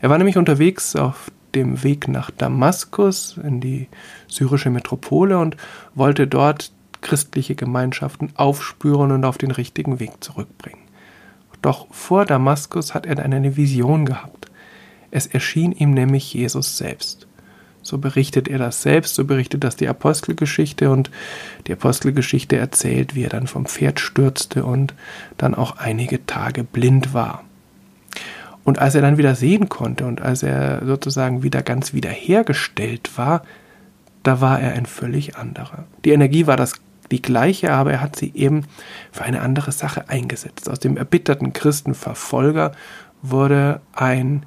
Er 0.00 0.08
war 0.08 0.16
nämlich 0.16 0.38
unterwegs 0.38 0.96
auf 0.96 1.30
dem 1.54 1.82
Weg 1.82 2.08
nach 2.08 2.30
Damaskus 2.30 3.38
in 3.42 3.60
die 3.60 3.88
syrische 4.28 4.70
Metropole 4.70 5.38
und 5.38 5.56
wollte 5.94 6.26
dort 6.26 6.72
christliche 7.00 7.54
Gemeinschaften 7.54 8.30
aufspüren 8.34 9.12
und 9.12 9.24
auf 9.24 9.38
den 9.38 9.50
richtigen 9.50 10.00
Weg 10.00 10.24
zurückbringen. 10.24 10.80
Doch 11.62 11.86
vor 11.92 12.26
Damaskus 12.26 12.94
hat 12.94 13.06
er 13.06 13.14
dann 13.14 13.32
eine 13.32 13.56
Vision 13.56 14.04
gehabt. 14.04 14.50
Es 15.10 15.26
erschien 15.26 15.72
ihm 15.72 15.92
nämlich 15.92 16.34
Jesus 16.34 16.76
selbst. 16.76 17.26
So 17.82 17.98
berichtet 17.98 18.48
er 18.48 18.58
das 18.58 18.82
selbst, 18.82 19.14
so 19.14 19.24
berichtet 19.24 19.62
das 19.62 19.76
die 19.76 19.88
Apostelgeschichte 19.88 20.90
und 20.90 21.10
die 21.66 21.72
Apostelgeschichte 21.72 22.56
erzählt, 22.56 23.14
wie 23.14 23.24
er 23.24 23.28
dann 23.28 23.46
vom 23.46 23.66
Pferd 23.66 24.00
stürzte 24.00 24.64
und 24.64 24.94
dann 25.36 25.54
auch 25.54 25.76
einige 25.76 26.24
Tage 26.26 26.64
blind 26.64 27.12
war. 27.12 27.44
Und 28.64 28.78
als 28.78 28.94
er 28.94 29.02
dann 29.02 29.18
wieder 29.18 29.34
sehen 29.34 29.68
konnte 29.68 30.06
und 30.06 30.22
als 30.22 30.42
er 30.42 30.84
sozusagen 30.84 31.42
wieder 31.42 31.62
ganz 31.62 31.92
wiederhergestellt 31.92 33.16
war, 33.16 33.42
da 34.22 34.40
war 34.40 34.58
er 34.58 34.72
ein 34.72 34.86
völlig 34.86 35.36
anderer. 35.36 35.84
Die 36.04 36.12
Energie 36.12 36.46
war 36.46 36.56
das 36.56 36.74
die 37.10 37.20
gleiche, 37.22 37.72
aber 37.72 37.92
er 37.92 38.00
hat 38.00 38.16
sie 38.16 38.32
eben 38.34 38.64
für 39.12 39.24
eine 39.24 39.42
andere 39.42 39.70
Sache 39.70 40.08
eingesetzt. 40.08 40.70
Aus 40.70 40.80
dem 40.80 40.96
erbitterten 40.96 41.52
Christenverfolger 41.52 42.72
wurde 43.20 43.82
ein 43.92 44.46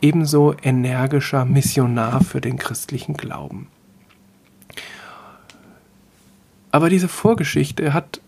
ebenso 0.00 0.54
energischer 0.62 1.44
Missionar 1.44 2.22
für 2.22 2.40
den 2.40 2.56
christlichen 2.56 3.14
Glauben. 3.14 3.68
Aber 6.70 6.88
diese 6.88 7.08
Vorgeschichte 7.08 7.92
hat 7.92 8.21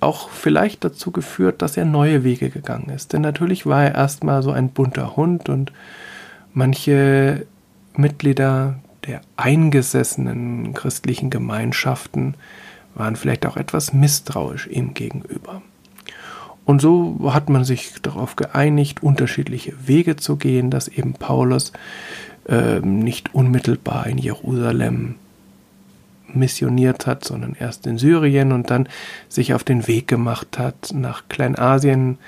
auch 0.00 0.28
vielleicht 0.28 0.84
dazu 0.84 1.10
geführt, 1.10 1.62
dass 1.62 1.76
er 1.76 1.84
neue 1.84 2.24
Wege 2.24 2.50
gegangen 2.50 2.90
ist. 2.90 3.12
Denn 3.12 3.22
natürlich 3.22 3.66
war 3.66 3.84
er 3.84 3.94
erstmal 3.94 4.42
so 4.42 4.50
ein 4.50 4.70
bunter 4.70 5.16
Hund 5.16 5.48
und 5.48 5.72
manche 6.52 7.46
Mitglieder 7.96 8.78
der 9.06 9.20
eingesessenen 9.36 10.74
christlichen 10.74 11.30
Gemeinschaften 11.30 12.34
waren 12.94 13.16
vielleicht 13.16 13.46
auch 13.46 13.56
etwas 13.56 13.92
misstrauisch 13.92 14.66
ihm 14.66 14.94
gegenüber. 14.94 15.62
Und 16.64 16.80
so 16.80 17.32
hat 17.32 17.48
man 17.48 17.64
sich 17.64 17.94
darauf 18.02 18.36
geeinigt, 18.36 19.02
unterschiedliche 19.02 19.74
Wege 19.86 20.16
zu 20.16 20.36
gehen, 20.36 20.70
dass 20.70 20.88
eben 20.88 21.14
Paulus 21.14 21.72
äh, 22.46 22.80
nicht 22.80 23.34
unmittelbar 23.34 24.06
in 24.06 24.18
Jerusalem 24.18 25.16
missioniert 26.34 27.06
hat, 27.06 27.24
sondern 27.24 27.56
erst 27.58 27.86
in 27.86 27.98
Syrien 27.98 28.52
und 28.52 28.70
dann 28.70 28.88
sich 29.28 29.54
auf 29.54 29.64
den 29.64 29.86
Weg 29.86 30.08
gemacht 30.08 30.58
hat 30.58 30.92
nach 30.94 31.28
Kleinasien, 31.28 32.18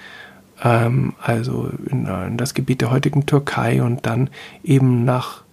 ähm, 0.63 1.15
also 1.21 1.71
in, 1.87 2.07
in 2.07 2.37
das 2.37 2.55
Gebiet 2.55 2.81
der 2.81 2.91
heutigen 2.91 3.27
Türkei 3.27 3.83
und 3.83 4.07
dann 4.07 4.31
eben 4.63 5.05
nach 5.05 5.45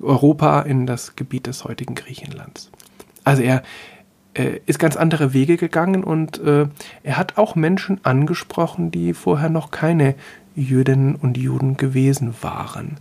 Europa 0.00 0.62
in 0.62 0.86
das 0.86 1.16
Gebiet 1.16 1.46
des 1.46 1.64
heutigen 1.64 1.94
Griechenlands. 1.94 2.70
Also 3.24 3.42
er 3.42 3.62
äh, 4.34 4.60
ist 4.66 4.78
ganz 4.78 4.96
andere 4.96 5.32
Wege 5.32 5.56
gegangen 5.56 6.04
und 6.04 6.38
äh, 6.40 6.66
er 7.02 7.16
hat 7.16 7.38
auch 7.38 7.54
Menschen 7.54 8.04
angesprochen, 8.04 8.90
die 8.90 9.14
vorher 9.14 9.48
noch 9.48 9.70
keine 9.70 10.14
Jüdinnen 10.54 11.14
und 11.14 11.36
Juden 11.36 11.76
gewesen 11.76 12.34
waren. 12.42 12.98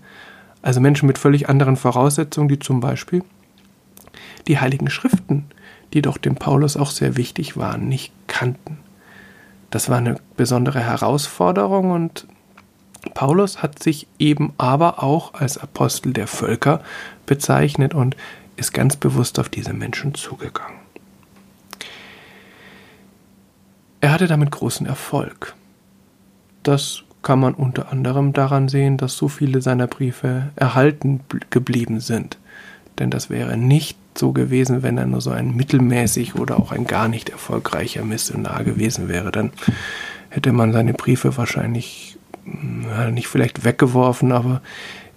Also 0.62 0.80
Menschen 0.80 1.08
mit 1.08 1.17
völlig 1.17 1.50
anderen 1.50 1.76
Voraussetzungen, 1.76 2.48
die 2.48 2.60
zum 2.60 2.80
Beispiel 2.80 3.24
die 4.47 4.60
heiligen 4.60 4.89
Schriften, 4.89 5.45
die 5.93 6.01
doch 6.01 6.17
dem 6.17 6.36
Paulus 6.36 6.77
auch 6.77 6.91
sehr 6.91 7.17
wichtig 7.17 7.58
waren, 7.58 7.88
nicht 7.88 8.13
kannten. 8.27 8.79
Das 9.69 9.89
war 9.89 9.97
eine 9.97 10.17
besondere 10.38 10.79
Herausforderung 10.79 11.91
und 11.91 12.27
Paulus 13.13 13.62
hat 13.62 13.82
sich 13.82 14.08
eben 14.17 14.53
aber 14.58 15.03
auch 15.03 15.34
als 15.34 15.58
Apostel 15.58 16.13
der 16.13 16.27
Völker 16.27 16.82
bezeichnet 17.25 17.93
und 17.93 18.15
ist 18.56 18.73
ganz 18.73 18.95
bewusst 18.95 19.39
auf 19.39 19.49
diese 19.49 19.73
Menschen 19.73 20.13
zugegangen. 20.13 20.77
Er 23.99 24.12
hatte 24.12 24.27
damit 24.27 24.51
großen 24.51 24.86
Erfolg. 24.86 25.56
Das 26.62 27.03
kann 27.21 27.39
man 27.39 27.53
unter 27.53 27.91
anderem 27.91 28.34
daran 28.34 28.67
sehen, 28.67 28.97
dass 28.97 29.17
so 29.17 29.27
viele 29.27 29.62
seiner 29.62 29.88
Briefe 29.88 30.49
erhalten 30.56 31.21
geblieben 31.49 31.99
sind. 31.99 32.38
Denn 32.99 33.10
das 33.10 33.29
wäre 33.29 33.58
nicht 33.58 33.97
so 34.15 34.32
gewesen, 34.32 34.84
wenn 34.84 34.97
er 34.97 35.06
nur 35.06 35.21
so 35.21 35.32
ein 35.32 35.56
mittelmäßig 35.56 36.36
oder 36.36 36.60
auch 36.60 36.71
ein 36.71 36.86
gar 36.86 37.08
nicht 37.08 37.29
erfolgreicher 37.29 38.03
Missionar 38.03 38.63
gewesen 38.63 39.10
wäre. 39.10 39.32
Dann 39.32 39.51
hätte 40.29 40.51
man 40.51 40.73
seine 40.73 40.93
Briefe 40.93 41.36
wahrscheinlich 41.38 42.17
ja, 42.45 43.10
nicht 43.10 43.27
vielleicht 43.27 43.63
weggeworfen, 43.63 44.32
aber 44.32 44.62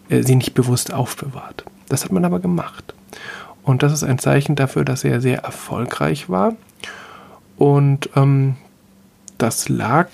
äh, 0.09 0.23
sie 0.23 0.37
nicht 0.37 0.55
bewusst 0.55 0.93
aufbewahrt. 0.93 1.65
Das 1.89 2.05
hat 2.05 2.13
man 2.13 2.25
aber 2.25 2.41
gemacht. 2.41 2.95
Und 3.63 3.83
das 3.83 3.93
ist 3.93 4.05
ein 4.05 4.19
Zeichen 4.19 4.55
dafür, 4.57 4.85
dass 4.85 5.05
er 5.05 5.21
sehr 5.21 5.41
erfolgreich 5.41 6.29
war. 6.29 6.55
Und 7.57 8.11
ähm, 8.15 8.57
das 9.39 9.69
lag 9.69 10.09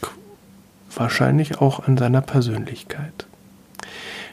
wahrscheinlich 0.95 1.61
auch 1.61 1.87
an 1.87 1.97
seiner 1.97 2.21
Persönlichkeit. 2.21 3.22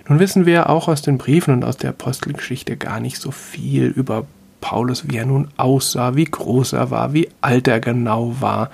Nun 0.09 0.19
wissen 0.19 0.47
wir 0.47 0.71
auch 0.71 0.87
aus 0.87 1.03
den 1.03 1.19
Briefen 1.19 1.53
und 1.53 1.63
aus 1.63 1.77
der 1.77 1.91
Apostelgeschichte 1.91 2.77
gar 2.77 2.99
nicht 2.99 3.21
so 3.21 3.29
viel 3.29 3.85
über 3.85 4.25
Paulus, 4.59 5.07
wie 5.07 5.17
er 5.17 5.27
nun 5.27 5.49
aussah, 5.55 6.15
wie 6.15 6.25
groß 6.25 6.73
er 6.73 6.89
war, 6.89 7.13
wie 7.13 7.29
alt 7.41 7.67
er 7.67 7.79
genau 7.79 8.35
war, 8.41 8.71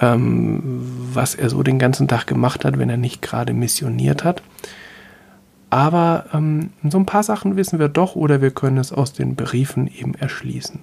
ähm, 0.00 0.60
was 1.12 1.36
er 1.36 1.50
so 1.50 1.62
den 1.62 1.78
ganzen 1.78 2.08
Tag 2.08 2.26
gemacht 2.26 2.64
hat, 2.64 2.78
wenn 2.78 2.90
er 2.90 2.96
nicht 2.96 3.22
gerade 3.22 3.52
missioniert 3.52 4.24
hat. 4.24 4.42
Aber 5.70 6.26
ähm, 6.34 6.70
so 6.88 6.98
ein 6.98 7.06
paar 7.06 7.22
Sachen 7.22 7.54
wissen 7.54 7.78
wir 7.78 7.88
doch 7.88 8.16
oder 8.16 8.42
wir 8.42 8.50
können 8.50 8.78
es 8.78 8.92
aus 8.92 9.12
den 9.12 9.36
Briefen 9.36 9.86
eben 9.86 10.14
erschließen. 10.14 10.80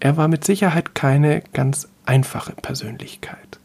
Er 0.00 0.18
war 0.18 0.28
mit 0.28 0.44
Sicherheit 0.44 0.94
keine 0.94 1.42
ganz 1.54 1.88
einfache 2.04 2.52
Persönlichkeit. 2.52 3.58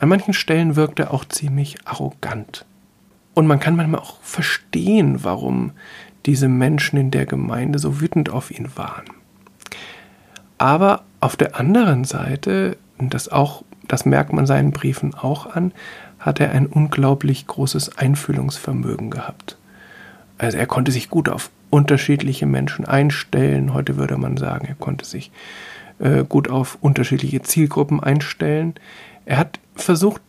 An 0.00 0.08
manchen 0.08 0.34
Stellen 0.34 0.74
wirkte 0.74 1.04
er 1.04 1.14
auch 1.14 1.24
ziemlich 1.24 1.76
arrogant. 1.86 2.66
Und 3.34 3.46
man 3.46 3.60
kann 3.60 3.76
manchmal 3.76 4.00
auch 4.00 4.20
verstehen, 4.22 5.24
warum 5.24 5.72
diese 6.26 6.48
Menschen 6.48 6.98
in 6.98 7.10
der 7.10 7.26
Gemeinde 7.26 7.78
so 7.78 8.00
wütend 8.00 8.30
auf 8.30 8.50
ihn 8.50 8.68
waren. 8.76 9.04
Aber 10.56 11.02
auf 11.20 11.36
der 11.36 11.58
anderen 11.58 12.04
Seite, 12.04 12.76
und 12.96 13.12
das 13.12 13.28
auch, 13.28 13.64
das 13.88 14.06
merkt 14.06 14.32
man 14.32 14.46
seinen 14.46 14.70
Briefen 14.70 15.14
auch 15.14 15.54
an, 15.54 15.72
hat 16.18 16.40
er 16.40 16.52
ein 16.52 16.66
unglaublich 16.66 17.46
großes 17.46 17.98
Einfühlungsvermögen 17.98 19.10
gehabt. 19.10 19.58
Also 20.38 20.56
er 20.56 20.66
konnte 20.66 20.92
sich 20.92 21.10
gut 21.10 21.28
auf 21.28 21.50
unterschiedliche 21.70 22.46
Menschen 22.46 22.84
einstellen. 22.84 23.74
Heute 23.74 23.96
würde 23.96 24.16
man 24.16 24.36
sagen, 24.36 24.66
er 24.66 24.74
konnte 24.74 25.04
sich 25.04 25.32
äh, 25.98 26.24
gut 26.24 26.48
auf 26.48 26.78
unterschiedliche 26.80 27.42
Zielgruppen 27.42 28.02
einstellen. 28.02 28.74
Er 29.26 29.38
hat 29.38 29.58
versucht 29.74 30.22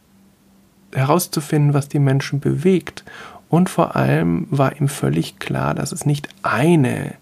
herauszufinden, 0.96 1.74
was 1.74 1.90
die 1.90 2.00
Menschen 2.00 2.40
bewegt. 2.40 3.04
Und 3.50 3.70
vor 3.70 3.96
allem 3.96 4.48
war 4.50 4.80
ihm 4.80 4.88
völlig 4.88 5.40
klar, 5.40 5.76
dass 5.76 5.92
es 5.92 6.06
nicht 6.06 6.30
eine 6.42 7.14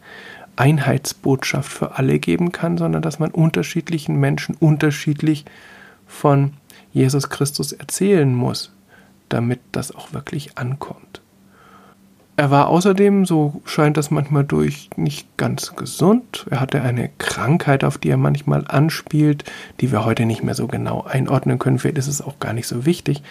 Einheitsbotschaft 0.56 1.72
für 1.72 1.98
alle 1.98 2.20
geben 2.20 2.52
kann, 2.52 2.78
sondern 2.78 3.02
dass 3.02 3.20
man 3.20 3.32
unterschiedlichen 3.32 4.20
Menschen 4.20 4.56
unterschiedlich 4.56 5.46
von 6.08 6.54
Jesus 6.92 7.30
Christus 7.30 7.72
erzählen 7.72 8.34
muss, 8.34 8.72
damit 9.30 9.60
das 9.72 9.94
auch 9.94 10.14
wirklich 10.14 10.58
ankommt. 10.58 11.22
Er 12.36 12.50
war 12.50 12.68
außerdem, 12.68 13.26
so 13.26 13.62
scheint 13.64 13.96
das 13.96 14.10
manchmal 14.10 14.44
durch, 14.44 14.90
nicht 14.96 15.38
ganz 15.38 15.76
gesund. 15.76 16.48
Er 16.50 16.62
hatte 16.62 16.82
eine 16.82 17.10
Krankheit, 17.20 17.84
auf 17.84 18.00
die 18.00 18.10
er 18.10 18.18
manchmal 18.18 18.66
anspielt, 18.68 19.44
die 19.80 19.92
wir 19.92 20.04
heute 20.04 20.26
nicht 20.26 20.44
mehr 20.44 20.56
so 20.56 20.66
genau 20.66 21.04
einordnen 21.04 21.60
können. 21.60 21.78
Vielleicht 21.78 22.00
ist 22.00 22.08
es 22.08 22.24
auch 22.24 22.40
gar 22.40 22.54
nicht 22.54 22.66
so 22.66 22.88
wichtig. 22.88 23.22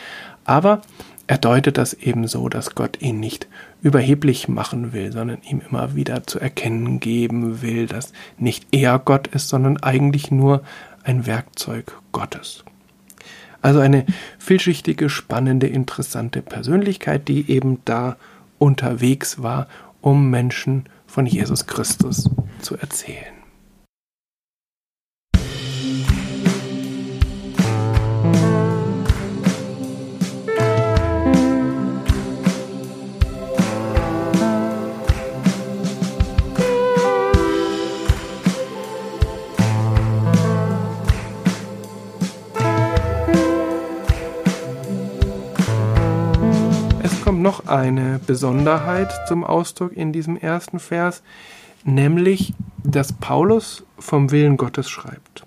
Aber 0.44 0.83
er 1.26 1.38
deutet 1.38 1.78
das 1.78 1.94
eben 1.94 2.26
so, 2.26 2.48
dass 2.48 2.74
Gott 2.74 3.00
ihn 3.00 3.20
nicht 3.20 3.46
überheblich 3.81 4.48
machen 4.48 4.92
will, 4.92 5.12
sondern 5.12 5.38
ihm 5.42 5.62
immer 5.68 5.94
wieder 5.94 6.26
zu 6.26 6.38
erkennen 6.38 7.00
geben 7.00 7.62
will, 7.62 7.87
dass 7.87 8.12
nicht 8.38 8.66
er 8.72 8.98
Gott 8.98 9.28
ist, 9.28 9.48
sondern 9.48 9.78
eigentlich 9.78 10.31
nur 10.31 10.62
ein 11.05 11.26
Werkzeug 11.26 11.98
Gottes. 12.12 12.64
Also 13.61 13.78
eine 13.78 14.05
vielschichtige, 14.38 15.09
spannende, 15.09 15.68
interessante 15.68 16.42
Persönlichkeit, 16.42 17.28
die 17.28 17.48
eben 17.50 17.78
da 17.85 18.16
unterwegs 18.59 19.42
war, 19.42 19.68
um 20.00 20.31
Menschen 20.31 20.85
von 21.07 21.26
Jesus 21.26 21.66
Christus 21.66 22.28
zu 22.61 22.76
erzählen. 22.76 23.31
Noch 47.52 47.66
eine 47.66 48.18
Besonderheit 48.26 49.12
zum 49.28 49.44
Ausdruck 49.44 49.94
in 49.94 50.10
diesem 50.12 50.38
ersten 50.38 50.78
Vers, 50.78 51.22
nämlich, 51.84 52.54
dass 52.82 53.12
Paulus 53.12 53.84
vom 53.98 54.30
Willen 54.30 54.56
Gottes 54.56 54.88
schreibt. 54.88 55.44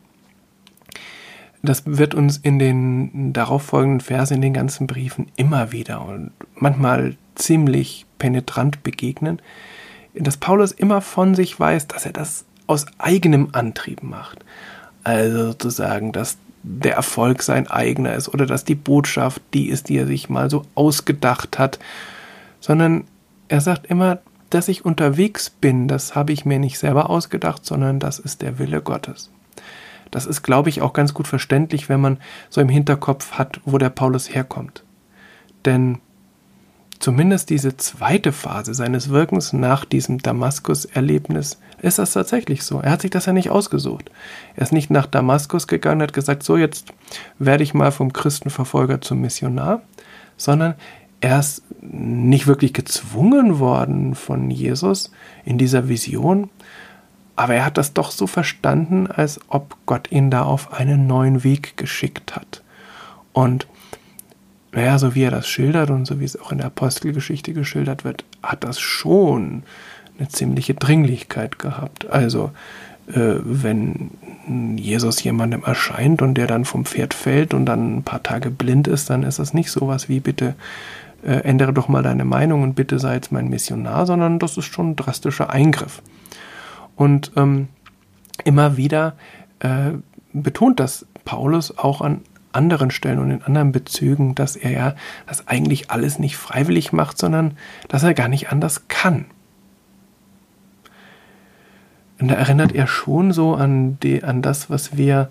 Das 1.64 1.82
wird 1.86 2.14
uns 2.14 2.38
in 2.38 2.60
den 2.60 3.34
darauffolgenden 3.34 4.02
Versen, 4.02 4.36
in 4.36 4.42
den 4.42 4.54
ganzen 4.54 4.86
Briefen 4.86 5.32
immer 5.36 5.72
wieder 5.72 6.06
und 6.06 6.32
manchmal 6.54 7.18
ziemlich 7.34 8.06
penetrant 8.20 8.84
begegnen, 8.84 9.42
dass 10.14 10.38
Paulus 10.38 10.72
immer 10.72 11.02
von 11.02 11.34
sich 11.34 11.60
weiß, 11.60 11.88
dass 11.88 12.06
er 12.06 12.14
das 12.14 12.46
aus 12.68 12.86
eigenem 13.00 13.50
Antrieb 13.54 14.04
macht. 14.04 14.46
Also 15.04 15.48
sozusagen, 15.48 16.12
dass 16.12 16.38
der 16.68 16.96
Erfolg 16.96 17.44
sein 17.44 17.68
eigener 17.68 18.16
ist 18.16 18.28
oder 18.28 18.46
dass 18.46 18.66
die 18.66 18.76
Botschaft 18.76 19.42
die 19.54 19.70
ist, 19.70 19.88
die 19.90 19.98
er 19.98 20.08
sich 20.08 20.30
mal 20.30 20.50
so 20.50 20.64
ausgedacht 20.74 21.60
hat, 21.60 21.80
sondern 22.60 23.04
er 23.48 23.62
sagt 23.62 23.86
immer, 23.86 24.20
dass 24.50 24.68
ich 24.68 24.84
unterwegs 24.84 25.50
bin, 25.50 25.88
das 25.88 26.16
habe 26.16 26.34
ich 26.34 26.46
mir 26.46 26.58
nicht 26.58 26.80
selber 26.80 27.10
ausgedacht, 27.10 27.66
sondern 27.66 28.00
das 28.00 28.20
ist 28.20 28.42
der 28.42 28.58
Wille 28.58 28.82
Gottes. 28.82 29.30
Das 30.10 30.26
ist, 30.26 30.42
glaube 30.42 30.70
ich, 30.70 30.82
auch 30.82 30.94
ganz 30.94 31.14
gut 31.14 31.28
verständlich, 31.28 31.90
wenn 31.90 32.00
man 32.00 32.18
so 32.50 32.62
im 32.62 32.70
Hinterkopf 32.70 33.34
hat, 33.34 33.60
wo 33.66 33.78
der 33.78 33.90
Paulus 33.90 34.34
herkommt. 34.34 34.84
Denn 35.66 36.00
zumindest 37.00 37.50
diese 37.50 37.78
zweite 37.78 38.32
Phase 38.32 38.74
seines 38.74 39.10
Wirkens 39.10 39.54
nach 39.54 39.86
diesem 39.86 40.20
Damaskus-Erlebnis 40.20 41.60
ist 41.82 42.00
das 42.00 42.14
tatsächlich 42.14 42.64
so. 42.64 42.80
Er 42.80 42.92
hat 42.92 43.02
sich 43.02 43.12
das 43.12 43.26
ja 43.26 43.34
nicht 43.34 43.50
ausgesucht. 43.50 44.10
Er 44.56 44.64
ist 44.64 44.72
nicht 44.72 44.90
nach 44.90 45.06
Damaskus 45.06 45.68
gegangen 45.68 46.02
und 46.02 46.08
hat 46.08 46.14
gesagt, 46.14 46.44
so 46.44 46.58
jetzt 46.58 46.94
werde 47.38 47.64
ich 47.64 47.74
mal 47.74 47.92
vom 47.92 48.14
Christenverfolger 48.14 49.02
zum 49.02 49.22
Missionar, 49.22 49.82
sondern 50.38 50.76
er 51.22 51.40
ist 51.40 51.64
nicht 51.82 52.48
wirklich 52.48 52.74
gezwungen 52.74 53.60
worden 53.60 54.16
von 54.16 54.50
Jesus 54.50 55.12
in 55.44 55.58
dieser 55.58 55.88
Vision, 55.88 56.50
aber 57.36 57.56
er 57.56 57.66
hat 57.66 57.78
das 57.78 57.94
doch 57.94 58.12
so 58.12 58.28
verstanden, 58.28 59.08
als 59.08 59.40
ob 59.48 59.76
Gott 59.86 60.12
ihn 60.12 60.32
da 60.32 60.44
auf 60.44 60.74
einen 60.74 61.08
neuen 61.08 61.44
Weg 61.44 61.78
geschickt 61.78 62.36
hat. 62.36 62.64
Und 63.34 63.68
naja, 64.76 65.00
so 65.00 65.16
wie 65.16 65.24
er 65.24 65.32
das 65.32 65.48
schildert 65.48 65.90
und 65.90 66.06
so 66.06 66.20
wie 66.20 66.26
es 66.26 66.40
auch 66.40 66.52
in 66.52 66.58
der 66.58 66.68
Apostelgeschichte 66.68 67.54
geschildert 67.54 68.04
wird, 68.04 68.26
hat 68.44 68.66
das 68.66 68.80
schon 68.80 69.64
eine 70.20 70.28
ziemliche 70.28 70.74
Dringlichkeit 70.74 71.60
gehabt. 71.60 72.10
Also, 72.10 72.52
äh, 73.08 73.36
wenn 73.44 74.12
Jesus 74.76 75.24
jemandem 75.24 75.64
erscheint 75.64 76.22
und 76.22 76.36
der 76.36 76.48
dann 76.48 76.66
vom 76.66 76.84
Pferd 76.84 77.14
fällt 77.14 77.54
und 77.54 77.66
dann 77.66 77.98
ein 77.98 78.04
paar 78.04 78.22
Tage 78.22 78.52
blind 78.52 78.90
ist, 78.90 79.10
dann 79.10 79.24
ist 79.24 79.40
das 79.40 79.54
nicht 79.54 79.72
sowas 79.72 80.10
wie 80.10 80.20
bitte 80.20 80.56
äh, 81.24 81.38
ändere 81.38 81.72
doch 81.72 81.88
mal 81.88 82.04
deine 82.04 82.26
Meinung 82.26 82.62
und 82.62 82.74
bitte 82.74 83.00
sei 83.00 83.16
jetzt 83.16 83.32
mein 83.32 83.48
Missionar, 83.48 84.06
sondern 84.06 84.40
das 84.40 84.58
ist 84.58 84.66
schon 84.66 84.92
ein 84.92 84.96
drastischer 84.98 85.50
Eingriff. 85.50 86.02
Und 86.98 87.32
ähm, 87.38 87.70
immer 88.44 88.76
wieder 88.76 89.14
äh, 89.60 89.92
betont 90.34 90.82
das 90.82 91.06
Paulus 91.24 91.78
auch 91.78 92.02
an 92.02 92.22
anderen 92.56 92.92
Stellen 92.92 93.20
und 93.20 93.32
in 93.32 93.44
anderen 93.44 93.72
Bezügen, 93.72 94.36
dass 94.36 94.56
er 94.56 94.72
ja 94.72 94.96
das 95.28 95.48
eigentlich 95.48 95.92
alles 95.92 96.20
nicht 96.20 96.38
freiwillig 96.38 96.94
macht, 96.94 97.18
sondern 97.18 97.58
dass 97.88 98.04
er 98.04 98.14
gar 98.14 98.28
nicht 98.28 98.50
anders 98.52 98.88
kann. 98.88 99.26
Und 102.20 102.30
da 102.30 102.36
erinnert 102.36 102.74
er 102.74 102.88
schon 102.88 103.32
so 103.32 103.56
an, 103.56 104.00
die, 104.00 104.24
an 104.24 104.42
das, 104.42 104.70
was 104.70 104.96
wir 104.96 105.30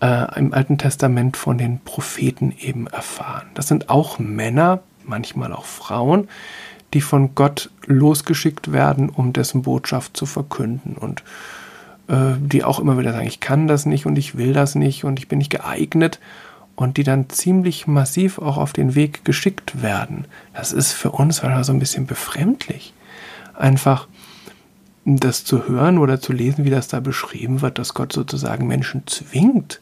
äh, 0.00 0.38
im 0.38 0.54
Alten 0.54 0.78
Testament 0.78 1.36
von 1.36 1.58
den 1.58 1.80
Propheten 1.80 2.54
eben 2.58 2.86
erfahren. 2.86 3.48
Das 3.54 3.68
sind 3.68 3.90
auch 3.90 4.18
Männer, 4.18 4.80
manchmal 5.04 5.52
auch 5.52 5.66
Frauen, 5.66 6.28
die 6.94 7.00
von 7.00 7.34
Gott 7.34 7.70
losgeschickt 7.86 8.72
werden, 8.72 9.08
um 9.08 9.32
dessen 9.32 9.62
Botschaft 9.62 10.16
zu 10.16 10.26
verkünden. 10.26 10.96
Und 10.96 11.22
die 12.40 12.62
auch 12.62 12.78
immer 12.78 12.98
wieder 12.98 13.12
sagen, 13.12 13.26
ich 13.26 13.40
kann 13.40 13.66
das 13.66 13.86
nicht 13.86 14.04
und 14.04 14.18
ich 14.18 14.36
will 14.36 14.52
das 14.52 14.74
nicht 14.74 15.04
und 15.04 15.18
ich 15.18 15.28
bin 15.28 15.38
nicht 15.38 15.50
geeignet 15.50 16.20
und 16.76 16.96
die 16.96 17.04
dann 17.04 17.30
ziemlich 17.30 17.86
massiv 17.86 18.38
auch 18.38 18.58
auf 18.58 18.72
den 18.72 18.94
Weg 18.94 19.24
geschickt 19.24 19.82
werden. 19.82 20.26
Das 20.54 20.72
ist 20.72 20.92
für 20.92 21.10
uns 21.10 21.38
so 21.38 21.72
ein 21.72 21.78
bisschen 21.78 22.06
befremdlich. 22.06 22.92
Einfach 23.54 24.08
das 25.04 25.44
zu 25.44 25.68
hören 25.68 25.98
oder 25.98 26.20
zu 26.20 26.32
lesen, 26.32 26.64
wie 26.64 26.70
das 26.70 26.88
da 26.88 27.00
beschrieben 27.00 27.60
wird, 27.60 27.78
dass 27.78 27.94
Gott 27.94 28.12
sozusagen 28.12 28.66
Menschen 28.66 29.06
zwingt, 29.06 29.80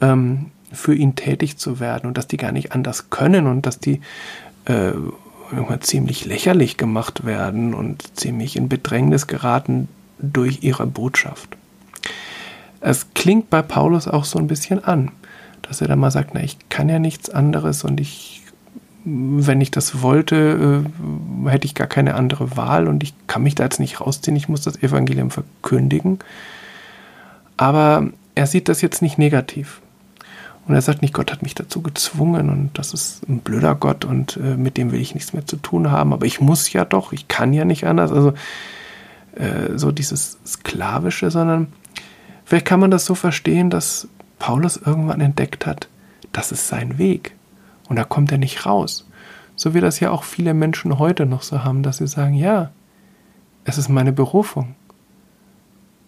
ähm, 0.00 0.50
für 0.72 0.94
ihn 0.94 1.14
tätig 1.14 1.58
zu 1.58 1.80
werden 1.80 2.06
und 2.06 2.18
dass 2.18 2.26
die 2.26 2.36
gar 2.36 2.52
nicht 2.52 2.72
anders 2.72 3.10
können 3.10 3.46
und 3.46 3.66
dass 3.66 3.78
die 3.78 4.00
äh, 4.64 4.92
ziemlich 5.80 6.24
lächerlich 6.24 6.76
gemacht 6.76 7.26
werden 7.26 7.74
und 7.74 8.18
ziemlich 8.18 8.56
in 8.56 8.68
Bedrängnis 8.68 9.26
geraten 9.26 9.88
durch 10.22 10.62
ihre 10.62 10.86
Botschaft. 10.86 11.56
Es 12.80 13.06
klingt 13.14 13.50
bei 13.50 13.62
Paulus 13.62 14.08
auch 14.08 14.24
so 14.24 14.38
ein 14.38 14.46
bisschen 14.46 14.82
an, 14.82 15.10
dass 15.62 15.80
er 15.80 15.88
da 15.88 15.96
mal 15.96 16.10
sagt, 16.10 16.30
na, 16.34 16.42
ich 16.42 16.56
kann 16.68 16.88
ja 16.88 16.98
nichts 16.98 17.30
anderes 17.30 17.84
und 17.84 18.00
ich, 18.00 18.42
wenn 19.04 19.60
ich 19.60 19.70
das 19.70 20.02
wollte, 20.02 20.84
äh, 21.44 21.48
hätte 21.48 21.66
ich 21.66 21.74
gar 21.74 21.86
keine 21.86 22.14
andere 22.14 22.56
Wahl 22.56 22.88
und 22.88 23.02
ich 23.02 23.14
kann 23.26 23.42
mich 23.42 23.54
da 23.54 23.64
jetzt 23.64 23.80
nicht 23.80 24.00
rausziehen, 24.00 24.36
ich 24.36 24.48
muss 24.48 24.62
das 24.62 24.82
Evangelium 24.82 25.30
verkündigen. 25.30 26.18
Aber 27.56 28.08
er 28.34 28.46
sieht 28.46 28.68
das 28.68 28.80
jetzt 28.80 29.02
nicht 29.02 29.18
negativ. 29.18 29.80
Und 30.66 30.74
er 30.74 30.82
sagt 30.82 31.02
nicht, 31.02 31.12
Gott 31.14 31.32
hat 31.32 31.42
mich 31.42 31.56
dazu 31.56 31.82
gezwungen 31.82 32.48
und 32.48 32.70
das 32.74 32.94
ist 32.94 33.28
ein 33.28 33.40
blöder 33.40 33.74
Gott 33.74 34.04
und 34.04 34.36
äh, 34.36 34.56
mit 34.56 34.76
dem 34.76 34.92
will 34.92 35.00
ich 35.00 35.14
nichts 35.14 35.32
mehr 35.32 35.44
zu 35.44 35.56
tun 35.56 35.90
haben, 35.90 36.12
aber 36.12 36.24
ich 36.24 36.40
muss 36.40 36.72
ja 36.72 36.84
doch, 36.84 37.12
ich 37.12 37.26
kann 37.26 37.52
ja 37.52 37.64
nicht 37.64 37.84
anders. 37.84 38.12
Also 38.12 38.32
äh, 39.36 39.76
so 39.78 39.92
dieses 39.92 40.38
Sklavische, 40.46 41.30
sondern 41.30 41.72
vielleicht 42.44 42.66
kann 42.66 42.80
man 42.80 42.90
das 42.90 43.04
so 43.04 43.14
verstehen, 43.14 43.70
dass 43.70 44.08
Paulus 44.38 44.76
irgendwann 44.76 45.20
entdeckt 45.20 45.66
hat, 45.66 45.88
das 46.32 46.52
ist 46.52 46.68
sein 46.68 46.98
Weg. 46.98 47.34
Und 47.88 47.96
da 47.96 48.04
kommt 48.04 48.32
er 48.32 48.38
nicht 48.38 48.64
raus, 48.66 49.06
so 49.54 49.74
wie 49.74 49.80
das 49.80 50.00
ja 50.00 50.10
auch 50.10 50.24
viele 50.24 50.54
Menschen 50.54 50.98
heute 50.98 51.26
noch 51.26 51.42
so 51.42 51.62
haben, 51.64 51.82
dass 51.82 51.98
sie 51.98 52.06
sagen, 52.06 52.34
ja, 52.34 52.70
es 53.64 53.78
ist 53.78 53.88
meine 53.88 54.12
Berufung, 54.12 54.74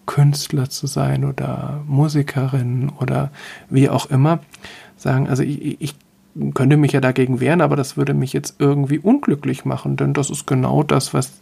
Künstler 0.07 0.69
zu 0.69 0.87
sein 0.87 1.25
oder 1.25 1.83
Musikerin 1.87 2.91
oder 3.01 3.31
wie 3.71 3.89
auch 3.89 4.07
immer. 4.07 4.41
Sagen, 4.97 5.29
also 5.29 5.43
ich, 5.43 5.81
ich 5.81 5.95
könnte 6.55 6.77
mich 6.77 6.93
ja 6.93 7.01
dagegen 7.01 7.41
wehren, 7.41 7.61
aber 7.61 7.77
das 7.77 7.97
würde 7.97 8.15
mich 8.15 8.33
jetzt 8.33 8.57
irgendwie 8.59 8.99
unglücklich 8.99 9.65
machen, 9.65 9.97
denn 9.97 10.15
das 10.15 10.31
ist 10.31 10.47
genau 10.47 10.83
das, 10.83 11.15
was 11.15 11.33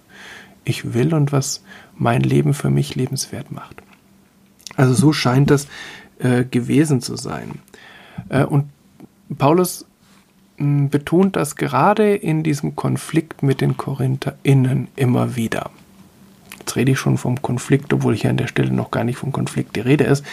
ich 0.64 0.94
will 0.94 1.14
und 1.14 1.32
was 1.32 1.62
mein 1.96 2.22
Leben 2.22 2.54
für 2.54 2.70
mich 2.70 2.94
lebenswert 2.94 3.50
macht. 3.50 3.82
Also 4.76 4.94
so 4.94 5.12
scheint 5.12 5.50
das 5.50 5.66
äh, 6.18 6.44
gewesen 6.44 7.00
zu 7.00 7.16
sein. 7.16 7.60
Äh, 8.28 8.44
und 8.44 8.66
Paulus 9.38 9.86
mh, 10.58 10.88
betont 10.88 11.36
das 11.36 11.56
gerade 11.56 12.14
in 12.14 12.42
diesem 12.42 12.76
Konflikt 12.76 13.42
mit 13.42 13.60
den 13.60 13.76
KorintherInnen 13.76 14.88
immer 14.96 15.36
wieder. 15.36 15.70
Jetzt 16.58 16.76
rede 16.76 16.92
ich 16.92 16.98
schon 16.98 17.18
vom 17.18 17.42
Konflikt, 17.42 17.92
obwohl 17.92 18.14
hier 18.14 18.30
an 18.30 18.36
der 18.36 18.46
Stelle 18.46 18.72
noch 18.72 18.92
gar 18.92 19.02
nicht 19.02 19.18
vom 19.18 19.32
Konflikt 19.32 19.74
die 19.74 19.80
Rede 19.80 20.04
ist. 20.04 20.24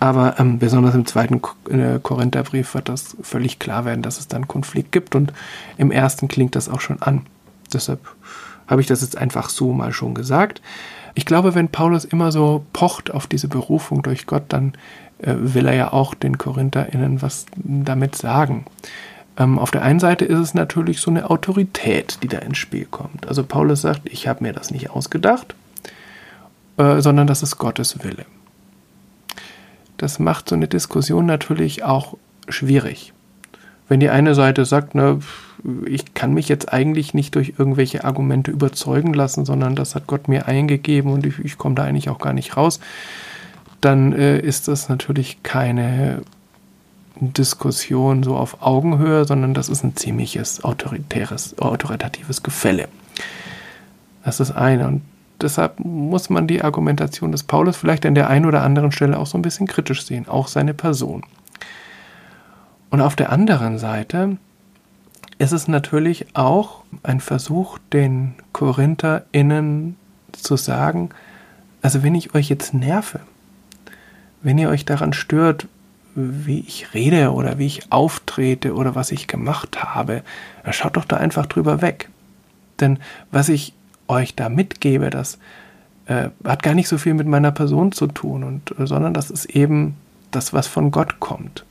Aber 0.00 0.38
ähm, 0.38 0.58
besonders 0.58 0.94
im 0.94 1.06
zweiten 1.06 1.40
äh, 1.70 1.98
Korintherbrief 2.02 2.74
wird 2.74 2.88
das 2.88 3.16
völlig 3.22 3.58
klar 3.58 3.84
werden, 3.84 4.02
dass 4.02 4.18
es 4.18 4.28
dann 4.28 4.48
Konflikt 4.48 4.92
gibt. 4.92 5.14
Und 5.14 5.32
im 5.76 5.90
ersten 5.90 6.26
klingt 6.26 6.56
das 6.56 6.68
auch 6.68 6.80
schon 6.80 7.00
an. 7.00 7.26
Deshalb 7.72 8.00
habe 8.68 8.80
ich 8.80 8.86
das 8.86 9.00
jetzt 9.00 9.16
einfach 9.16 9.48
so 9.48 9.72
mal 9.72 9.92
schon 9.92 10.14
gesagt. 10.14 10.62
Ich 11.14 11.26
glaube, 11.26 11.54
wenn 11.56 11.68
Paulus 11.68 12.04
immer 12.04 12.30
so 12.30 12.64
pocht 12.72 13.10
auf 13.10 13.26
diese 13.26 13.48
Berufung 13.48 14.02
durch 14.02 14.26
Gott, 14.26 14.44
dann 14.48 14.74
äh, 15.18 15.34
will 15.36 15.66
er 15.66 15.74
ja 15.74 15.92
auch 15.92 16.14
den 16.14 16.38
KorintherInnen 16.38 17.22
was 17.22 17.46
damit 17.56 18.14
sagen. 18.14 18.66
Ähm, 19.36 19.58
auf 19.58 19.70
der 19.70 19.82
einen 19.82 20.00
Seite 20.00 20.24
ist 20.24 20.38
es 20.38 20.54
natürlich 20.54 21.00
so 21.00 21.10
eine 21.10 21.30
Autorität, 21.30 22.18
die 22.22 22.28
da 22.28 22.38
ins 22.38 22.58
Spiel 22.58 22.84
kommt. 22.84 23.26
Also 23.26 23.42
Paulus 23.42 23.82
sagt, 23.82 24.02
ich 24.04 24.28
habe 24.28 24.44
mir 24.44 24.52
das 24.52 24.70
nicht 24.70 24.90
ausgedacht, 24.90 25.54
äh, 26.76 27.00
sondern 27.00 27.26
das 27.26 27.42
ist 27.42 27.58
Gottes 27.58 28.04
Wille. 28.04 28.26
Das 29.96 30.18
macht 30.18 30.48
so 30.48 30.54
eine 30.54 30.68
Diskussion 30.68 31.26
natürlich 31.26 31.82
auch 31.82 32.16
schwierig. 32.48 33.12
Wenn 33.88 34.00
die 34.00 34.10
eine 34.10 34.34
Seite 34.34 34.64
sagt, 34.64 34.94
ne, 34.94 35.20
ich 35.86 36.14
kann 36.14 36.34
mich 36.34 36.48
jetzt 36.48 36.72
eigentlich 36.72 37.14
nicht 37.14 37.34
durch 37.34 37.54
irgendwelche 37.58 38.04
Argumente 38.04 38.50
überzeugen 38.50 39.14
lassen, 39.14 39.44
sondern 39.44 39.74
das 39.74 39.94
hat 39.94 40.06
Gott 40.06 40.28
mir 40.28 40.46
eingegeben 40.46 41.12
und 41.12 41.26
ich, 41.26 41.38
ich 41.38 41.58
komme 41.58 41.74
da 41.74 41.84
eigentlich 41.84 42.10
auch 42.10 42.18
gar 42.18 42.32
nicht 42.32 42.56
raus, 42.56 42.80
dann 43.80 44.12
äh, 44.12 44.38
ist 44.38 44.68
das 44.68 44.88
natürlich 44.88 45.42
keine 45.42 46.22
Diskussion 47.20 48.22
so 48.22 48.36
auf 48.36 48.62
Augenhöhe, 48.62 49.24
sondern 49.24 49.54
das 49.54 49.68
ist 49.68 49.82
ein 49.82 49.96
ziemliches 49.96 50.62
autoritäres, 50.64 51.58
autoritatives 51.58 52.42
Gefälle. 52.42 52.88
Das 54.24 54.40
ist 54.40 54.52
eine. 54.52 54.86
Und 54.86 55.02
deshalb 55.40 55.80
muss 55.80 56.30
man 56.30 56.46
die 56.46 56.62
Argumentation 56.62 57.32
des 57.32 57.42
Paulus 57.42 57.76
vielleicht 57.76 58.06
an 58.06 58.14
der 58.14 58.28
einen 58.28 58.46
oder 58.46 58.62
anderen 58.62 58.92
Stelle 58.92 59.18
auch 59.18 59.26
so 59.26 59.38
ein 59.38 59.42
bisschen 59.42 59.66
kritisch 59.66 60.04
sehen, 60.04 60.28
auch 60.28 60.48
seine 60.48 60.74
Person. 60.74 61.22
Und 62.90 63.00
auf 63.00 63.16
der 63.16 63.30
anderen 63.30 63.78
Seite 63.78 64.38
ist 65.38 65.52
es 65.52 65.68
natürlich 65.68 66.26
auch 66.34 66.82
ein 67.02 67.20
Versuch, 67.20 67.78
den 67.92 68.34
KorintherInnen 68.52 69.96
zu 70.32 70.56
sagen, 70.56 71.10
also 71.82 72.02
wenn 72.02 72.14
ich 72.14 72.34
euch 72.34 72.48
jetzt 72.48 72.74
nerve, 72.74 73.20
wenn 74.42 74.58
ihr 74.58 74.68
euch 74.68 74.84
daran 74.84 75.12
stört, 75.12 75.68
wie 76.14 76.60
ich 76.60 76.94
rede 76.94 77.32
oder 77.32 77.58
wie 77.58 77.66
ich 77.66 77.92
auftrete 77.92 78.74
oder 78.74 78.94
was 78.94 79.12
ich 79.12 79.28
gemacht 79.28 79.82
habe, 79.82 80.22
dann 80.64 80.72
schaut 80.72 80.96
doch 80.96 81.04
da 81.04 81.16
einfach 81.16 81.46
drüber 81.46 81.80
weg. 81.80 82.08
Denn 82.80 82.98
was 83.30 83.48
ich 83.48 83.74
euch 84.08 84.34
da 84.34 84.48
mitgebe, 84.48 85.10
das 85.10 85.38
äh, 86.06 86.30
hat 86.44 86.62
gar 86.62 86.74
nicht 86.74 86.88
so 86.88 86.98
viel 86.98 87.14
mit 87.14 87.26
meiner 87.26 87.52
Person 87.52 87.92
zu 87.92 88.08
tun, 88.08 88.42
und, 88.42 88.74
sondern 88.78 89.14
das 89.14 89.30
ist 89.30 89.44
eben 89.44 89.94
das, 90.30 90.52
was 90.52 90.66
von 90.66 90.90
Gott 90.90 91.20
kommt. 91.20 91.64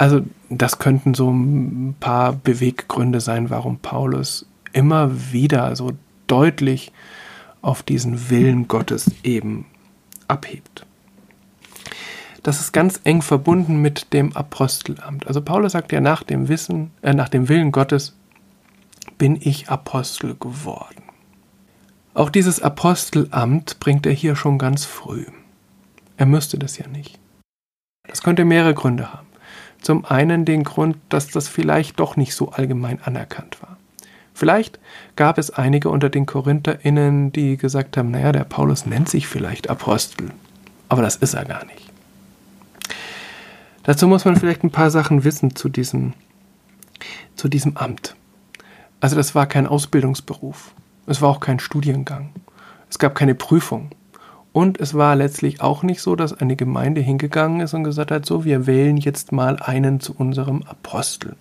Also 0.00 0.22
das 0.48 0.78
könnten 0.78 1.12
so 1.12 1.30
ein 1.30 1.94
paar 2.00 2.32
Beweggründe 2.32 3.20
sein, 3.20 3.50
warum 3.50 3.80
Paulus 3.80 4.46
immer 4.72 5.30
wieder 5.30 5.76
so 5.76 5.92
deutlich 6.26 6.90
auf 7.60 7.82
diesen 7.82 8.30
Willen 8.30 8.66
Gottes 8.66 9.10
eben 9.24 9.66
abhebt. 10.26 10.86
Das 12.42 12.60
ist 12.60 12.72
ganz 12.72 13.02
eng 13.04 13.20
verbunden 13.20 13.82
mit 13.82 14.14
dem 14.14 14.34
Apostelamt. 14.34 15.26
Also 15.26 15.42
Paulus 15.42 15.72
sagt 15.72 15.92
ja 15.92 16.00
nach 16.00 16.22
dem 16.22 16.48
Wissen, 16.48 16.92
äh, 17.02 17.12
nach 17.12 17.28
dem 17.28 17.50
Willen 17.50 17.70
Gottes 17.70 18.16
bin 19.18 19.36
ich 19.38 19.68
Apostel 19.68 20.34
geworden. 20.34 21.02
Auch 22.14 22.30
dieses 22.30 22.62
Apostelamt 22.62 23.78
bringt 23.80 24.06
er 24.06 24.12
hier 24.12 24.34
schon 24.34 24.56
ganz 24.56 24.86
früh. 24.86 25.26
Er 26.16 26.24
müsste 26.24 26.58
das 26.58 26.78
ja 26.78 26.88
nicht. 26.88 27.18
Das 28.08 28.22
könnte 28.22 28.46
mehrere 28.46 28.72
Gründe 28.72 29.12
haben. 29.12 29.29
Zum 29.80 30.04
einen 30.04 30.44
den 30.44 30.64
Grund, 30.64 30.96
dass 31.08 31.28
das 31.28 31.48
vielleicht 31.48 32.00
doch 32.00 32.16
nicht 32.16 32.34
so 32.34 32.50
allgemein 32.50 33.00
anerkannt 33.02 33.62
war. 33.62 33.76
Vielleicht 34.34 34.78
gab 35.16 35.38
es 35.38 35.50
einige 35.50 35.90
unter 35.90 36.08
den 36.08 36.26
KorintherInnen, 36.26 37.32
die 37.32 37.56
gesagt 37.56 37.96
haben, 37.96 38.10
naja, 38.10 38.32
der 38.32 38.44
Paulus 38.44 38.86
nennt 38.86 39.08
sich 39.08 39.26
vielleicht 39.26 39.68
Apostel, 39.68 40.30
aber 40.88 41.02
das 41.02 41.16
ist 41.16 41.34
er 41.34 41.44
gar 41.44 41.64
nicht. 41.66 41.90
Dazu 43.82 44.06
muss 44.06 44.24
man 44.24 44.36
vielleicht 44.36 44.62
ein 44.62 44.70
paar 44.70 44.90
Sachen 44.90 45.24
wissen 45.24 45.56
zu 45.56 45.68
diesem, 45.68 46.12
zu 47.34 47.48
diesem 47.48 47.76
Amt. 47.76 48.14
Also 49.00 49.16
das 49.16 49.34
war 49.34 49.46
kein 49.46 49.66
Ausbildungsberuf. 49.66 50.72
Es 51.06 51.22
war 51.22 51.30
auch 51.30 51.40
kein 51.40 51.58
Studiengang. 51.58 52.30
Es 52.88 52.98
gab 52.98 53.14
keine 53.14 53.34
Prüfung. 53.34 53.90
Und 54.52 54.80
es 54.80 54.94
war 54.94 55.14
letztlich 55.14 55.60
auch 55.60 55.82
nicht 55.82 56.02
so, 56.02 56.16
dass 56.16 56.32
eine 56.32 56.56
Gemeinde 56.56 57.00
hingegangen 57.00 57.60
ist 57.60 57.74
und 57.74 57.84
gesagt 57.84 58.10
hat, 58.10 58.26
so, 58.26 58.44
wir 58.44 58.66
wählen 58.66 58.96
jetzt 58.96 59.30
mal 59.30 59.56
einen 59.56 60.00
zu 60.00 60.14
unserem 60.16 60.62
Apostel. 60.62 61.36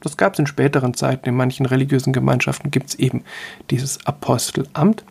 Das 0.00 0.16
gab 0.16 0.34
es 0.34 0.38
in 0.38 0.46
späteren 0.46 0.94
Zeiten. 0.94 1.28
In 1.28 1.36
manchen 1.36 1.64
religiösen 1.64 2.12
Gemeinschaften 2.12 2.70
gibt 2.70 2.90
es 2.90 2.94
eben 2.96 3.22
dieses 3.70 4.04
Apostelamt. 4.04 5.04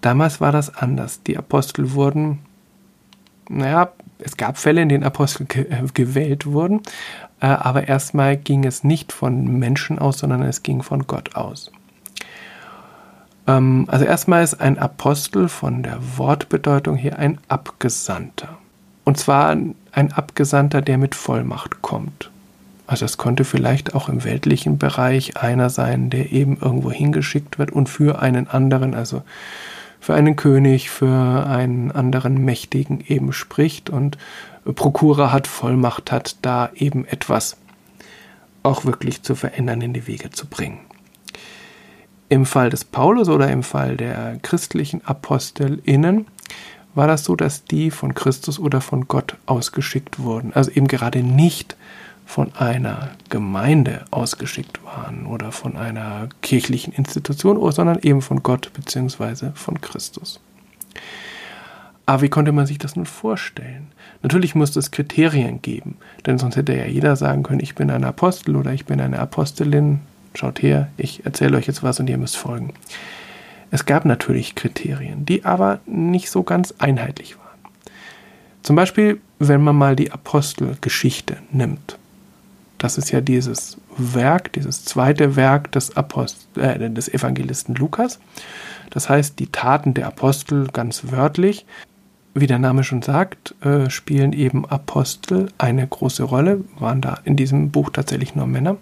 Damals 0.00 0.40
war 0.40 0.52
das 0.52 0.74
anders. 0.76 1.22
Die 1.22 1.36
Apostel 1.36 1.92
wurden, 1.92 2.40
naja, 3.48 3.90
es 4.18 4.36
gab 4.36 4.58
Fälle, 4.58 4.82
in 4.82 4.88
denen 4.88 5.04
Apostel 5.04 5.46
ge 5.46 5.66
äh, 5.68 5.82
gewählt 5.92 6.46
wurden, 6.46 6.82
äh, 7.40 7.46
aber 7.46 7.88
erstmal 7.88 8.36
ging 8.36 8.64
es 8.64 8.84
nicht 8.84 9.12
von 9.12 9.58
Menschen 9.58 9.98
aus, 9.98 10.18
sondern 10.18 10.42
es 10.42 10.62
ging 10.62 10.82
von 10.82 11.06
Gott 11.06 11.34
aus. 11.34 11.72
Ähm, 13.46 13.86
also 13.88 14.04
erstmal 14.04 14.42
ist 14.42 14.60
ein 14.60 14.78
Apostel 14.78 15.48
von 15.48 15.82
der 15.82 15.98
Wortbedeutung 16.16 16.96
her 16.96 17.18
ein 17.18 17.38
Abgesandter. 17.48 18.58
Und 19.04 19.18
zwar 19.18 19.56
ein 19.92 20.12
Abgesandter, 20.12 20.82
der 20.82 20.98
mit 20.98 21.14
Vollmacht 21.14 21.80
kommt. 21.82 22.30
Also 22.86 23.04
es 23.04 23.16
konnte 23.18 23.44
vielleicht 23.44 23.94
auch 23.94 24.08
im 24.08 24.24
weltlichen 24.24 24.78
Bereich 24.78 25.36
einer 25.36 25.70
sein, 25.70 26.10
der 26.10 26.32
eben 26.32 26.58
irgendwo 26.60 26.90
hingeschickt 26.90 27.58
wird 27.58 27.72
und 27.72 27.88
für 27.88 28.20
einen 28.20 28.48
anderen, 28.48 28.94
also 28.94 29.22
für 30.00 30.14
einen 30.14 30.36
König, 30.36 30.90
für 30.90 31.46
einen 31.46 31.90
anderen 31.90 32.44
Mächtigen 32.44 33.02
eben 33.06 33.32
spricht 33.32 33.90
und 33.90 34.18
Prokura 34.64 35.32
hat 35.32 35.46
Vollmacht 35.46 36.10
hat, 36.12 36.36
da 36.42 36.70
eben 36.74 37.04
etwas 37.06 37.56
auch 38.62 38.84
wirklich 38.84 39.22
zu 39.22 39.34
verändern, 39.34 39.80
in 39.80 39.92
die 39.92 40.06
Wege 40.06 40.30
zu 40.30 40.46
bringen. 40.46 40.78
Im 42.28 42.44
Fall 42.44 42.70
des 42.70 42.84
Paulus 42.84 43.28
oder 43.28 43.50
im 43.50 43.62
Fall 43.62 43.96
der 43.96 44.38
christlichen 44.42 45.04
ApostelInnen 45.04 46.26
war 46.94 47.06
das 47.06 47.24
so, 47.24 47.36
dass 47.36 47.64
die 47.64 47.90
von 47.90 48.14
Christus 48.14 48.58
oder 48.58 48.80
von 48.80 49.06
Gott 49.06 49.36
ausgeschickt 49.46 50.18
wurden. 50.18 50.52
Also 50.54 50.70
eben 50.70 50.88
gerade 50.88 51.22
nicht 51.22 51.76
von 52.24 52.52
einer 52.56 53.10
Gemeinde 53.28 54.04
ausgeschickt 54.10 54.84
waren 54.84 55.26
oder 55.26 55.52
von 55.52 55.76
einer 55.76 56.28
kirchlichen 56.42 56.92
Institution, 56.92 57.70
sondern 57.70 58.00
eben 58.00 58.22
von 58.22 58.42
Gott 58.42 58.72
bzw. 58.72 59.50
von 59.54 59.80
Christus. 59.80 60.40
Aber 62.06 62.22
wie 62.22 62.28
konnte 62.28 62.52
man 62.52 62.66
sich 62.66 62.78
das 62.78 62.96
nun 62.96 63.06
vorstellen? 63.06 63.88
Natürlich 64.22 64.54
musste 64.54 64.78
es 64.78 64.90
Kriterien 64.90 65.62
geben, 65.62 65.96
denn 66.24 66.38
sonst 66.38 66.56
hätte 66.56 66.76
ja 66.76 66.86
jeder 66.86 67.14
sagen 67.14 67.42
können, 67.42 67.60
ich 67.60 67.74
bin 67.74 67.90
ein 67.90 68.04
Apostel 68.04 68.56
oder 68.56 68.72
ich 68.72 68.86
bin 68.86 69.00
eine 69.00 69.18
Apostelin, 69.18 70.00
schaut 70.38 70.62
her, 70.62 70.88
ich 70.96 71.24
erzähle 71.24 71.56
euch 71.56 71.66
jetzt 71.66 71.82
was 71.82 72.00
und 72.00 72.08
ihr 72.08 72.18
müsst 72.18 72.36
folgen. 72.36 72.74
Es 73.70 73.84
gab 73.84 74.04
natürlich 74.04 74.54
Kriterien, 74.54 75.26
die 75.26 75.44
aber 75.44 75.80
nicht 75.86 76.30
so 76.30 76.42
ganz 76.42 76.74
einheitlich 76.78 77.36
waren. 77.36 77.46
Zum 78.62 78.76
Beispiel, 78.76 79.20
wenn 79.38 79.62
man 79.62 79.76
mal 79.76 79.96
die 79.96 80.12
Apostelgeschichte 80.12 81.36
nimmt. 81.52 81.98
Das 82.78 82.98
ist 82.98 83.10
ja 83.10 83.20
dieses 83.20 83.78
Werk, 83.96 84.52
dieses 84.52 84.84
zweite 84.84 85.36
Werk 85.36 85.72
des, 85.72 85.96
Apostel, 85.96 86.62
äh, 86.62 86.90
des 86.90 87.08
Evangelisten 87.08 87.74
Lukas. 87.74 88.18
Das 88.90 89.08
heißt, 89.08 89.38
die 89.38 89.46
Taten 89.46 89.94
der 89.94 90.06
Apostel 90.06 90.68
ganz 90.72 91.10
wörtlich. 91.10 91.66
wie 92.38 92.46
der 92.46 92.58
Name 92.58 92.84
schon 92.84 93.00
sagt, 93.00 93.54
äh, 93.64 93.88
spielen 93.88 94.34
eben 94.34 94.66
Apostel 94.66 95.48
eine 95.56 95.86
große 95.86 96.22
Rolle, 96.22 96.62
waren 96.78 97.00
da 97.00 97.18
in 97.24 97.34
diesem 97.34 97.70
Buch 97.70 97.88
tatsächlich 97.88 98.34
nur 98.34 98.46
Männer. 98.46 98.76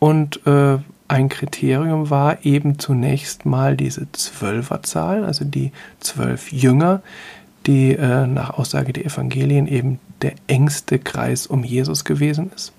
Und 0.00 0.44
äh, 0.46 0.78
ein 1.06 1.28
Kriterium 1.28 2.10
war 2.10 2.44
eben 2.44 2.78
zunächst 2.80 3.46
mal 3.46 3.76
diese 3.76 4.10
Zwölferzahl, 4.10 5.24
also 5.24 5.44
die 5.44 5.70
zwölf 6.00 6.50
Jünger, 6.50 7.02
die 7.66 7.92
äh, 7.92 8.26
nach 8.26 8.50
Aussage 8.50 8.92
der 8.92 9.04
Evangelien 9.06 9.68
eben 9.68 10.00
der 10.22 10.32
engste 10.46 10.98
Kreis 10.98 11.46
um 11.46 11.62
Jesus 11.62 12.04
gewesen 12.04 12.50
ist. 12.54 12.72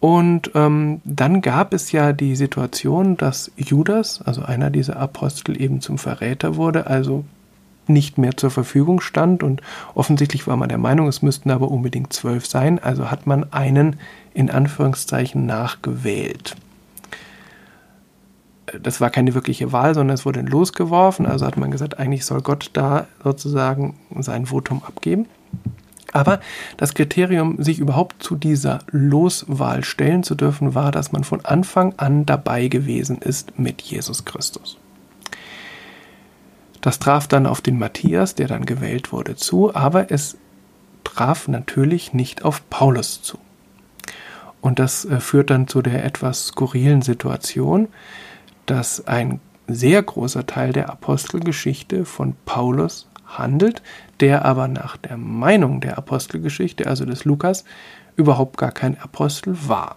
Und 0.00 0.50
ähm, 0.54 1.00
dann 1.04 1.42
gab 1.42 1.72
es 1.72 1.92
ja 1.92 2.12
die 2.12 2.34
Situation, 2.36 3.16
dass 3.16 3.52
Judas, 3.56 4.20
also 4.22 4.42
einer 4.42 4.70
dieser 4.70 4.96
Apostel, 4.96 5.60
eben 5.60 5.80
zum 5.80 5.98
Verräter 5.98 6.56
wurde, 6.56 6.86
also 6.88 7.24
nicht 7.92 8.18
mehr 8.18 8.36
zur 8.36 8.50
Verfügung 8.50 9.00
stand. 9.00 9.42
Und 9.42 9.60
offensichtlich 9.94 10.46
war 10.46 10.56
man 10.56 10.68
der 10.68 10.78
Meinung, 10.78 11.08
es 11.08 11.22
müssten 11.22 11.50
aber 11.50 11.70
unbedingt 11.70 12.12
zwölf 12.12 12.46
sein. 12.46 12.78
Also 12.78 13.10
hat 13.10 13.26
man 13.26 13.52
einen 13.52 13.96
in 14.34 14.50
Anführungszeichen 14.50 15.46
nachgewählt. 15.46 16.56
Das 18.80 19.00
war 19.00 19.10
keine 19.10 19.34
wirkliche 19.34 19.72
Wahl, 19.72 19.94
sondern 19.94 20.14
es 20.14 20.24
wurde 20.24 20.40
losgeworfen. 20.40 21.26
Also 21.26 21.46
hat 21.46 21.56
man 21.56 21.70
gesagt, 21.70 21.98
eigentlich 21.98 22.24
soll 22.24 22.40
Gott 22.40 22.70
da 22.72 23.06
sozusagen 23.22 23.96
sein 24.18 24.46
Votum 24.46 24.82
abgeben. 24.84 25.26
Aber 26.12 26.40
das 26.76 26.94
Kriterium, 26.94 27.62
sich 27.62 27.78
überhaupt 27.78 28.22
zu 28.22 28.36
dieser 28.36 28.80
Loswahl 28.90 29.82
stellen 29.82 30.22
zu 30.22 30.34
dürfen, 30.34 30.74
war, 30.74 30.92
dass 30.92 31.10
man 31.12 31.24
von 31.24 31.44
Anfang 31.44 31.94
an 31.96 32.26
dabei 32.26 32.68
gewesen 32.68 33.18
ist 33.18 33.58
mit 33.58 33.80
Jesus 33.80 34.24
Christus. 34.24 34.76
Das 36.82 36.98
traf 36.98 37.28
dann 37.28 37.46
auf 37.46 37.62
den 37.62 37.78
Matthias, 37.78 38.34
der 38.34 38.48
dann 38.48 38.66
gewählt 38.66 39.12
wurde, 39.12 39.36
zu, 39.36 39.74
aber 39.74 40.10
es 40.10 40.36
traf 41.04 41.48
natürlich 41.48 42.12
nicht 42.12 42.44
auf 42.44 42.68
Paulus 42.68 43.22
zu. 43.22 43.38
Und 44.60 44.78
das 44.78 45.04
äh, 45.04 45.20
führt 45.20 45.50
dann 45.50 45.68
zu 45.68 45.80
der 45.80 46.04
etwas 46.04 46.48
skurrilen 46.48 47.00
Situation, 47.00 47.88
dass 48.66 49.06
ein 49.06 49.40
sehr 49.68 50.02
großer 50.02 50.46
Teil 50.46 50.72
der 50.72 50.90
Apostelgeschichte 50.90 52.04
von 52.04 52.34
Paulus 52.44 53.08
handelt, 53.26 53.82
der 54.20 54.44
aber 54.44 54.68
nach 54.68 54.96
der 54.96 55.16
Meinung 55.16 55.80
der 55.80 55.98
Apostelgeschichte, 55.98 56.86
also 56.86 57.04
des 57.04 57.24
Lukas, 57.24 57.64
überhaupt 58.16 58.56
gar 58.58 58.72
kein 58.72 59.00
Apostel 59.00 59.56
war. 59.68 59.96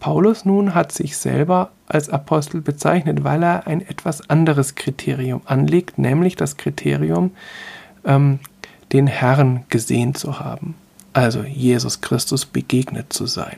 Paulus 0.00 0.44
nun 0.44 0.74
hat 0.74 0.92
sich 0.92 1.16
selber 1.16 1.70
als 1.86 2.08
Apostel 2.08 2.60
bezeichnet, 2.60 3.24
weil 3.24 3.42
er 3.42 3.66
ein 3.66 3.80
etwas 3.80 4.28
anderes 4.30 4.74
Kriterium 4.74 5.42
anlegt, 5.44 5.98
nämlich 5.98 6.36
das 6.36 6.56
Kriterium, 6.56 7.32
ähm, 8.04 8.38
den 8.92 9.06
Herrn 9.06 9.64
gesehen 9.68 10.14
zu 10.14 10.40
haben, 10.40 10.74
also 11.12 11.42
Jesus 11.42 12.00
Christus 12.00 12.46
begegnet 12.46 13.12
zu 13.12 13.26
sein. 13.26 13.56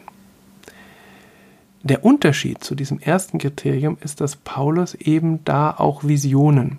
Der 1.82 2.04
Unterschied 2.04 2.62
zu 2.64 2.74
diesem 2.74 2.98
ersten 2.98 3.38
Kriterium 3.38 3.96
ist, 4.00 4.20
dass 4.20 4.36
Paulus 4.36 4.94
eben 4.94 5.44
da 5.44 5.70
auch 5.70 6.04
Visionen 6.04 6.78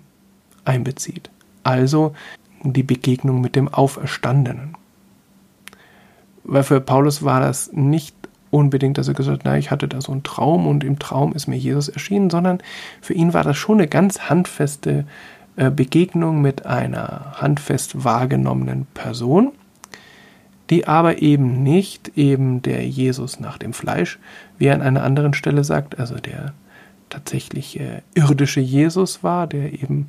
einbezieht 0.64 1.30
also 1.64 2.14
die 2.62 2.82
Begegnung 2.82 3.40
mit 3.40 3.56
dem 3.56 3.68
Auferstandenen. 3.68 4.76
Weil 6.44 6.62
für 6.62 6.80
Paulus 6.80 7.22
war 7.22 7.40
das 7.40 7.72
nicht 7.72 8.14
unbedingt, 8.52 8.98
dass 8.98 9.08
er 9.08 9.14
gesagt 9.14 9.38
hat, 9.38 9.44
na, 9.44 9.58
ich 9.58 9.70
hatte 9.70 9.88
da 9.88 10.00
so 10.00 10.12
einen 10.12 10.22
Traum 10.22 10.66
und 10.66 10.84
im 10.84 10.98
Traum 10.98 11.32
ist 11.32 11.48
mir 11.48 11.56
Jesus 11.56 11.88
erschienen, 11.88 12.30
sondern 12.30 12.58
für 13.00 13.14
ihn 13.14 13.32
war 13.32 13.42
das 13.42 13.56
schon 13.56 13.78
eine 13.78 13.88
ganz 13.88 14.28
handfeste 14.28 15.06
äh, 15.56 15.70
Begegnung 15.70 16.42
mit 16.42 16.66
einer 16.66 17.32
handfest 17.40 18.04
wahrgenommenen 18.04 18.86
Person, 18.94 19.52
die 20.70 20.86
aber 20.86 21.22
eben 21.22 21.62
nicht 21.62 22.16
eben 22.16 22.62
der 22.62 22.86
Jesus 22.86 23.40
nach 23.40 23.56
dem 23.56 23.72
Fleisch, 23.72 24.18
wie 24.58 24.66
er 24.66 24.74
an 24.74 24.82
einer 24.82 25.02
anderen 25.02 25.34
Stelle 25.34 25.64
sagt, 25.64 25.98
also 25.98 26.16
der 26.16 26.52
tatsächlich 27.08 27.80
äh, 27.80 28.02
irdische 28.14 28.60
Jesus 28.60 29.24
war, 29.24 29.46
der 29.46 29.72
eben 29.72 30.08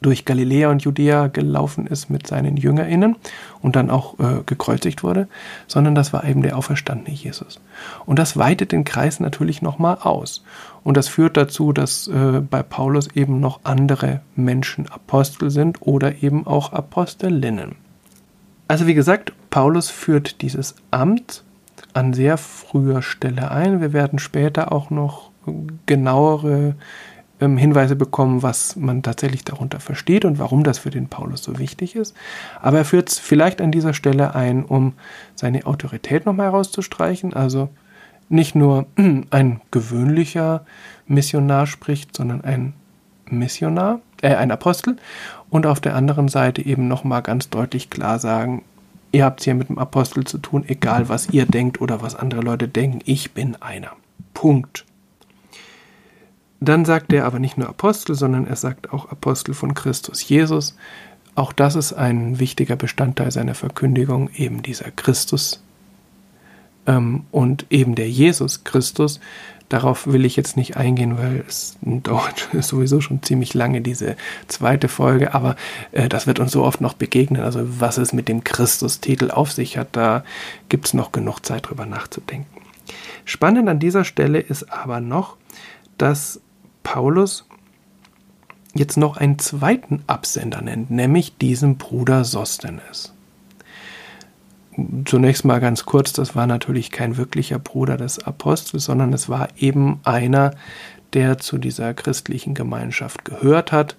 durch 0.00 0.24
Galiläa 0.24 0.70
und 0.70 0.82
Judäa 0.82 1.28
gelaufen 1.28 1.86
ist 1.86 2.10
mit 2.10 2.26
seinen 2.26 2.56
JüngerInnen 2.56 3.16
und 3.60 3.76
dann 3.76 3.90
auch 3.90 4.18
äh, 4.18 4.42
gekreuzigt 4.44 5.02
wurde, 5.02 5.28
sondern 5.66 5.94
das 5.94 6.12
war 6.12 6.24
eben 6.24 6.42
der 6.42 6.56
auferstandene 6.56 7.14
Jesus. 7.14 7.60
Und 8.06 8.18
das 8.18 8.36
weitet 8.36 8.72
den 8.72 8.84
Kreis 8.84 9.20
natürlich 9.20 9.62
nochmal 9.62 9.98
aus. 10.00 10.42
Und 10.82 10.96
das 10.96 11.08
führt 11.08 11.36
dazu, 11.36 11.72
dass 11.72 12.08
äh, 12.08 12.40
bei 12.40 12.62
Paulus 12.62 13.08
eben 13.14 13.40
noch 13.40 13.60
andere 13.64 14.20
Menschen 14.34 14.88
Apostel 14.90 15.50
sind 15.50 15.82
oder 15.82 16.22
eben 16.22 16.46
auch 16.46 16.72
Apostelinnen. 16.72 17.76
Also 18.68 18.86
wie 18.86 18.94
gesagt, 18.94 19.32
Paulus 19.50 19.90
führt 19.90 20.42
dieses 20.42 20.74
Amt 20.90 21.44
an 21.92 22.14
sehr 22.14 22.38
früher 22.38 23.02
Stelle 23.02 23.50
ein. 23.50 23.80
Wir 23.80 23.92
werden 23.92 24.18
später 24.18 24.72
auch 24.72 24.90
noch 24.90 25.30
genauere 25.86 26.74
ähm, 27.42 27.56
Hinweise 27.56 27.96
bekommen, 27.96 28.42
was 28.42 28.76
man 28.76 29.02
tatsächlich 29.02 29.44
darunter 29.44 29.80
versteht 29.80 30.24
und 30.24 30.38
warum 30.38 30.62
das 30.62 30.78
für 30.78 30.90
den 30.90 31.08
Paulus 31.08 31.42
so 31.42 31.58
wichtig 31.58 31.96
ist. 31.96 32.14
Aber 32.60 32.78
er 32.78 32.84
führt 32.84 33.10
es 33.10 33.18
vielleicht 33.18 33.60
an 33.60 33.72
dieser 33.72 33.94
Stelle 33.94 34.34
ein, 34.34 34.64
um 34.64 34.94
seine 35.34 35.66
Autorität 35.66 36.24
nochmal 36.24 36.46
herauszustreichen. 36.46 37.34
Also 37.34 37.68
nicht 38.28 38.54
nur 38.54 38.86
ein 39.30 39.60
gewöhnlicher 39.70 40.64
Missionar 41.06 41.66
spricht, 41.66 42.16
sondern 42.16 42.42
ein 42.42 42.74
Missionar, 43.28 44.00
äh, 44.22 44.36
ein 44.36 44.52
Apostel. 44.52 44.96
Und 45.50 45.66
auf 45.66 45.80
der 45.80 45.96
anderen 45.96 46.28
Seite 46.28 46.64
eben 46.64 46.86
nochmal 46.86 47.22
ganz 47.22 47.50
deutlich 47.50 47.90
klar 47.90 48.18
sagen, 48.18 48.62
ihr 49.10 49.24
habt 49.24 49.40
es 49.40 49.44
hier 49.44 49.54
mit 49.54 49.68
dem 49.68 49.78
Apostel 49.78 50.24
zu 50.24 50.38
tun, 50.38 50.64
egal 50.66 51.08
was 51.08 51.28
ihr 51.30 51.44
denkt 51.44 51.80
oder 51.80 52.02
was 52.02 52.14
andere 52.14 52.40
Leute 52.40 52.68
denken, 52.68 53.00
ich 53.04 53.32
bin 53.32 53.56
einer. 53.60 53.90
Punkt. 54.32 54.86
Dann 56.62 56.84
sagt 56.84 57.12
er 57.12 57.24
aber 57.24 57.40
nicht 57.40 57.58
nur 57.58 57.68
Apostel, 57.68 58.14
sondern 58.14 58.46
er 58.46 58.54
sagt 58.54 58.92
auch 58.92 59.10
Apostel 59.10 59.52
von 59.52 59.74
Christus 59.74 60.28
Jesus. 60.28 60.76
Auch 61.34 61.52
das 61.52 61.74
ist 61.74 61.92
ein 61.92 62.38
wichtiger 62.38 62.76
Bestandteil 62.76 63.32
seiner 63.32 63.56
Verkündigung, 63.56 64.30
eben 64.36 64.62
dieser 64.62 64.92
Christus 64.92 65.60
ähm, 66.86 67.24
und 67.32 67.66
eben 67.70 67.96
der 67.96 68.08
Jesus 68.08 68.62
Christus. 68.62 69.18
Darauf 69.70 70.06
will 70.06 70.24
ich 70.24 70.36
jetzt 70.36 70.56
nicht 70.56 70.76
eingehen, 70.76 71.18
weil 71.18 71.42
es 71.48 71.78
dauert 71.80 72.48
sowieso 72.60 73.00
schon 73.00 73.24
ziemlich 73.24 73.54
lange, 73.54 73.80
diese 73.80 74.14
zweite 74.46 74.86
Folge, 74.86 75.34
aber 75.34 75.56
äh, 75.90 76.08
das 76.08 76.28
wird 76.28 76.38
uns 76.38 76.52
so 76.52 76.62
oft 76.62 76.80
noch 76.80 76.94
begegnen. 76.94 77.42
Also 77.42 77.80
was 77.80 77.98
es 77.98 78.12
mit 78.12 78.28
dem 78.28 78.44
Christus-Titel 78.44 79.32
auf 79.32 79.50
sich 79.50 79.78
hat, 79.78 79.96
da 79.96 80.22
gibt 80.68 80.86
es 80.86 80.94
noch 80.94 81.10
genug 81.10 81.40
Zeit 81.44 81.68
drüber 81.68 81.86
nachzudenken. 81.86 82.62
Spannend 83.24 83.68
an 83.68 83.80
dieser 83.80 84.04
Stelle 84.04 84.38
ist 84.38 84.70
aber 84.72 85.00
noch, 85.00 85.36
dass 85.98 86.40
Paulus 86.82 87.46
jetzt 88.74 88.96
noch 88.96 89.16
einen 89.16 89.38
zweiten 89.38 90.02
Absender 90.06 90.62
nennt, 90.62 90.90
nämlich 90.90 91.36
diesen 91.36 91.76
Bruder 91.76 92.24
Sostenes. 92.24 93.12
Zunächst 95.04 95.44
mal 95.44 95.60
ganz 95.60 95.84
kurz, 95.84 96.14
das 96.14 96.34
war 96.34 96.46
natürlich 96.46 96.90
kein 96.90 97.18
wirklicher 97.18 97.58
Bruder 97.58 97.98
des 97.98 98.18
Apostels, 98.20 98.84
sondern 98.84 99.12
es 99.12 99.28
war 99.28 99.48
eben 99.58 100.00
einer, 100.02 100.52
der 101.12 101.36
zu 101.36 101.58
dieser 101.58 101.92
christlichen 101.92 102.54
Gemeinschaft 102.54 103.26
gehört 103.26 103.70
hat, 103.70 103.96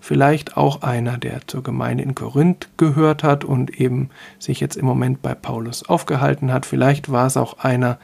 vielleicht 0.00 0.58
auch 0.58 0.82
einer, 0.82 1.16
der 1.16 1.46
zur 1.46 1.62
Gemeinde 1.62 2.04
in 2.04 2.14
Korinth 2.14 2.68
gehört 2.76 3.24
hat 3.24 3.44
und 3.44 3.80
eben 3.80 4.10
sich 4.38 4.60
jetzt 4.60 4.76
im 4.76 4.84
Moment 4.84 5.22
bei 5.22 5.34
Paulus 5.34 5.88
aufgehalten 5.88 6.52
hat, 6.52 6.66
vielleicht 6.66 7.10
war 7.10 7.26
es 7.26 7.38
auch 7.38 7.60
einer, 7.60 7.98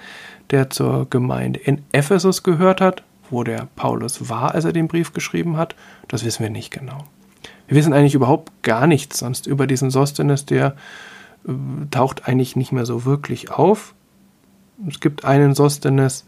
der 0.51 0.71
zur 0.71 1.09
Gemeinde 1.11 1.61
in 1.61 1.83
Ephesus 1.93 2.43
gehört 2.43 2.81
hat, 2.81 3.03
wo 3.33 3.43
der 3.45 3.69
Paulus 3.77 4.29
war, 4.29 4.55
als 4.55 4.65
er 4.65 4.73
den 4.73 4.89
Brief 4.89 5.13
geschrieben 5.13 5.57
hat, 5.57 5.75
das 6.09 6.25
wissen 6.25 6.43
wir 6.43 6.51
nicht 6.51 6.71
genau. 6.71 7.05
Wir 7.67 7.77
wissen 7.77 7.93
eigentlich 7.93 8.15
überhaupt 8.15 8.53
gar 8.63 8.87
nichts 8.87 9.19
sonst 9.19 9.47
über 9.47 9.67
diesen 9.67 9.91
Sostenes, 9.91 10.47
der 10.47 10.77
äh, 11.47 11.53
taucht 11.91 12.29
eigentlich 12.29 12.57
nicht 12.57 12.73
mehr 12.73 12.87
so 12.87 13.05
wirklich 13.05 13.51
auf. 13.51 13.95
Es 14.89 15.01
gibt 15.01 15.25
einen 15.25 15.55
Sostenes, 15.55 16.27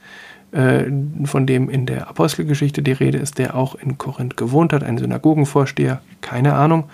äh, 0.53 0.85
von 1.25 1.47
dem 1.47 1.69
in 1.69 1.87
der 1.87 2.09
Apostelgeschichte 2.09 2.83
die 2.83 2.93
Rede 2.93 3.19
ist, 3.19 3.39
der 3.39 3.57
auch 3.57 3.75
in 3.75 3.99
Korinth 3.99 4.37
gewohnt 4.37 4.73
hat, 4.73 4.83
ein 4.83 4.99
Synagogenvorsteher. 4.99 6.01
Keine 6.21 6.55
Ahnung, 6.55 6.85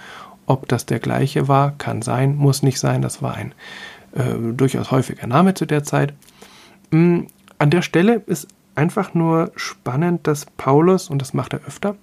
ob 0.47 0.67
das 0.67 0.87
der 0.87 0.99
gleiche 0.99 1.47
war, 1.47 1.73
kann 1.79 2.03
sein, 2.03 2.37
muss 2.37 2.63
nicht 2.63 2.81
sein. 2.81 3.03
Das 3.03 3.23
war 3.23 3.35
ein 3.35 3.53
äh, 4.15 4.53
durchaus 4.53 4.91
häufiger 4.91 5.27
Name 5.27 5.55
zu 5.55 5.67
der 5.67 5.85
Zeit. 5.85 6.15
Mm, 6.91 7.21
an 7.59 7.71
der 7.71 7.83
Stelle 7.83 8.23
ist 8.27 8.49
einfach 8.75 9.15
nur 9.15 9.53
spannend, 9.57 10.27
dass 10.27 10.47
Paulus, 10.47 11.11
und 11.11 11.21
das 11.21 11.35
macht 11.35 11.53
er 11.53 11.61
öfter, 11.67 11.97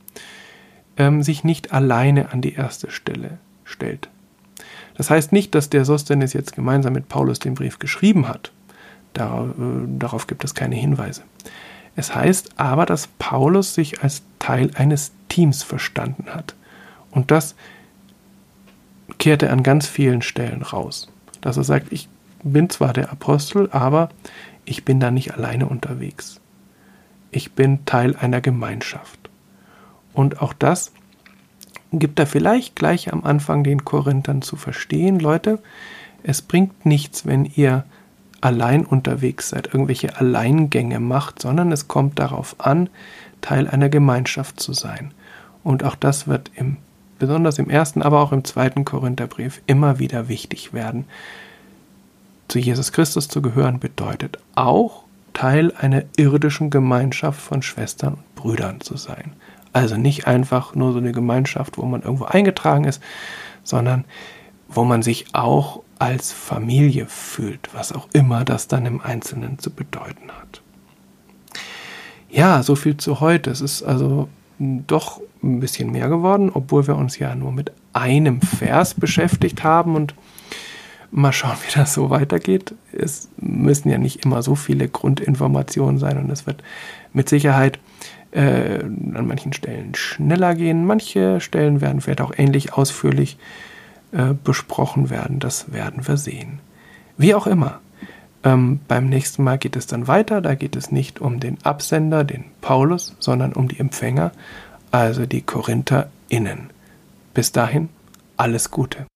ähm, 0.97 1.23
sich 1.23 1.43
nicht 1.43 1.73
alleine 1.73 2.31
an 2.31 2.41
die 2.41 2.53
erste 2.53 2.91
Stelle 2.91 3.37
stellt. 3.63 4.09
Das 4.95 5.09
heißt 5.09 5.31
nicht, 5.31 5.53
dass 5.53 5.69
der 5.69 5.85
Sostenes 5.85 6.33
jetzt 6.33 6.55
gemeinsam 6.55 6.93
mit 6.93 7.07
Paulus 7.07 7.39
den 7.39 7.53
Brief 7.53 7.79
geschrieben 7.79 8.27
hat. 8.27 8.51
Darauf, 9.13 9.49
äh, 9.49 9.51
darauf 9.99 10.27
gibt 10.27 10.43
es 10.43 10.55
keine 10.55 10.75
Hinweise. 10.75 11.21
Es 11.95 12.13
heißt 12.13 12.59
aber, 12.59 12.85
dass 12.85 13.07
Paulus 13.19 13.73
sich 13.73 14.03
als 14.03 14.21
Teil 14.39 14.71
eines 14.75 15.11
Teams 15.29 15.63
verstanden 15.63 16.27
hat 16.27 16.55
Und 17.11 17.31
das 17.31 17.55
kehrt 19.17 19.41
er 19.43 19.51
an 19.51 19.63
ganz 19.63 19.87
vielen 19.87 20.21
Stellen 20.21 20.61
raus. 20.61 21.09
Dass 21.41 21.57
er 21.57 21.63
sagt, 21.63 21.91
ich 21.91 22.07
bin 22.43 22.69
zwar 22.69 22.93
der 22.93 23.11
Apostel, 23.11 23.69
aber 23.71 24.09
ich 24.65 24.85
bin 24.85 24.99
da 24.99 25.11
nicht 25.11 25.33
alleine 25.33 25.67
unterwegs. 25.67 26.39
Ich 27.31 27.53
bin 27.53 27.85
Teil 27.85 28.15
einer 28.15 28.41
Gemeinschaft. 28.41 29.29
Und 30.13 30.41
auch 30.41 30.53
das 30.53 30.91
gibt 31.91 32.19
er 32.19 32.27
vielleicht 32.27 32.75
gleich 32.75 33.13
am 33.13 33.23
Anfang 33.23 33.63
den 33.63 33.85
Korinthern 33.85 34.41
zu 34.41 34.55
verstehen, 34.55 35.19
Leute, 35.19 35.59
es 36.23 36.41
bringt 36.41 36.85
nichts, 36.85 37.25
wenn 37.25 37.45
ihr 37.45 37.85
allein 38.41 38.85
unterwegs 38.85 39.49
seid, 39.49 39.67
irgendwelche 39.67 40.17
Alleingänge 40.17 40.99
macht, 40.99 41.41
sondern 41.41 41.71
es 41.71 41.87
kommt 41.87 42.19
darauf 42.19 42.55
an, 42.59 42.89
Teil 43.41 43.67
einer 43.67 43.89
Gemeinschaft 43.89 44.59
zu 44.59 44.73
sein. 44.73 45.13
Und 45.63 45.83
auch 45.83 45.95
das 45.95 46.27
wird 46.27 46.51
im, 46.55 46.77
besonders 47.19 47.59
im 47.59 47.69
ersten, 47.69 48.01
aber 48.01 48.21
auch 48.21 48.31
im 48.31 48.43
zweiten 48.43 48.85
Korintherbrief 48.85 49.61
immer 49.67 49.99
wieder 49.99 50.27
wichtig 50.27 50.73
werden. 50.73 51.05
Zu 52.47 52.59
Jesus 52.59 52.91
Christus 52.91 53.27
zu 53.27 53.41
gehören 53.41 53.79
bedeutet 53.79 54.39
auch, 54.55 55.03
Teil 55.37 55.71
einer 55.77 56.01
irdischen 56.17 56.71
Gemeinschaft 56.71 57.39
von 57.39 57.61
Schwestern 57.61 58.15
und 58.15 58.35
Brüdern 58.35 58.81
zu 58.81 58.97
sein. 58.97 59.33
Also 59.71 59.95
nicht 59.95 60.25
einfach 60.25 60.73
nur 60.73 60.93
so 60.93 60.97
eine 60.97 61.11
Gemeinschaft, 61.11 61.77
wo 61.77 61.85
man 61.85 62.01
irgendwo 62.01 62.25
eingetragen 62.25 62.85
ist, 62.85 63.03
sondern 63.63 64.05
wo 64.67 64.83
man 64.83 65.03
sich 65.03 65.27
auch 65.33 65.83
als 65.99 66.31
Familie 66.31 67.05
fühlt, 67.05 67.69
was 67.71 67.93
auch 67.93 68.07
immer 68.13 68.45
das 68.45 68.67
dann 68.67 68.87
im 68.87 68.99
Einzelnen 68.99 69.59
zu 69.59 69.69
bedeuten 69.69 70.31
hat. 70.31 70.63
Ja, 72.31 72.63
so 72.63 72.75
viel 72.75 72.97
zu 72.97 73.19
heute. 73.19 73.51
Es 73.51 73.61
ist 73.61 73.83
also 73.83 74.29
doch 74.57 75.21
ein 75.43 75.59
bisschen 75.59 75.91
mehr 75.91 76.09
geworden, 76.09 76.49
obwohl 76.51 76.87
wir 76.87 76.95
uns 76.95 77.19
ja 77.19 77.35
nur 77.35 77.51
mit 77.51 77.71
einem 77.93 78.41
Vers 78.41 78.95
beschäftigt 78.95 79.63
haben 79.63 79.95
und 79.95 80.15
mal 81.11 81.31
schauen, 81.31 81.57
wie 81.65 81.73
das 81.73 81.93
so 81.93 82.09
weitergeht. 82.09 82.75
Es 82.91 83.29
müssen 83.37 83.89
ja 83.89 83.97
nicht 83.97 84.25
immer 84.25 84.41
so 84.41 84.55
viele 84.55 84.87
Grundinformationen 84.87 85.97
sein 85.97 86.17
und 86.17 86.29
es 86.29 86.45
wird 86.45 86.63
mit 87.13 87.29
Sicherheit 87.29 87.79
äh, 88.31 88.83
an 88.83 89.27
manchen 89.27 89.53
Stellen 89.53 89.95
schneller 89.95 90.55
gehen. 90.55 90.85
Manche 90.85 91.39
Stellen 91.41 91.81
werden 91.81 92.01
vielleicht 92.01 92.21
auch 92.21 92.33
ähnlich 92.35 92.73
ausführlich 92.73 93.37
äh, 94.11 94.33
besprochen 94.43 95.09
werden. 95.09 95.39
Das 95.39 95.71
werden 95.71 96.07
wir 96.07 96.17
sehen. 96.17 96.59
Wie 97.17 97.33
auch 97.33 97.47
immer. 97.47 97.79
Ähm, 98.43 98.79
beim 98.87 99.07
nächsten 99.07 99.43
Mal 99.43 99.57
geht 99.57 99.75
es 99.75 99.87
dann 99.87 100.07
weiter. 100.07 100.41
Da 100.41 100.55
geht 100.55 100.75
es 100.75 100.91
nicht 100.91 101.19
um 101.19 101.39
den 101.39 101.57
Absender, 101.63 102.23
den 102.23 102.45
Paulus, 102.61 103.15
sondern 103.19 103.53
um 103.53 103.67
die 103.67 103.79
Empfänger, 103.79 104.31
also 104.91 105.25
die 105.25 105.41
KorintherInnen. 105.41 106.69
Bis 107.33 107.51
dahin, 107.51 107.89
alles 108.37 108.71
Gute. 108.71 109.07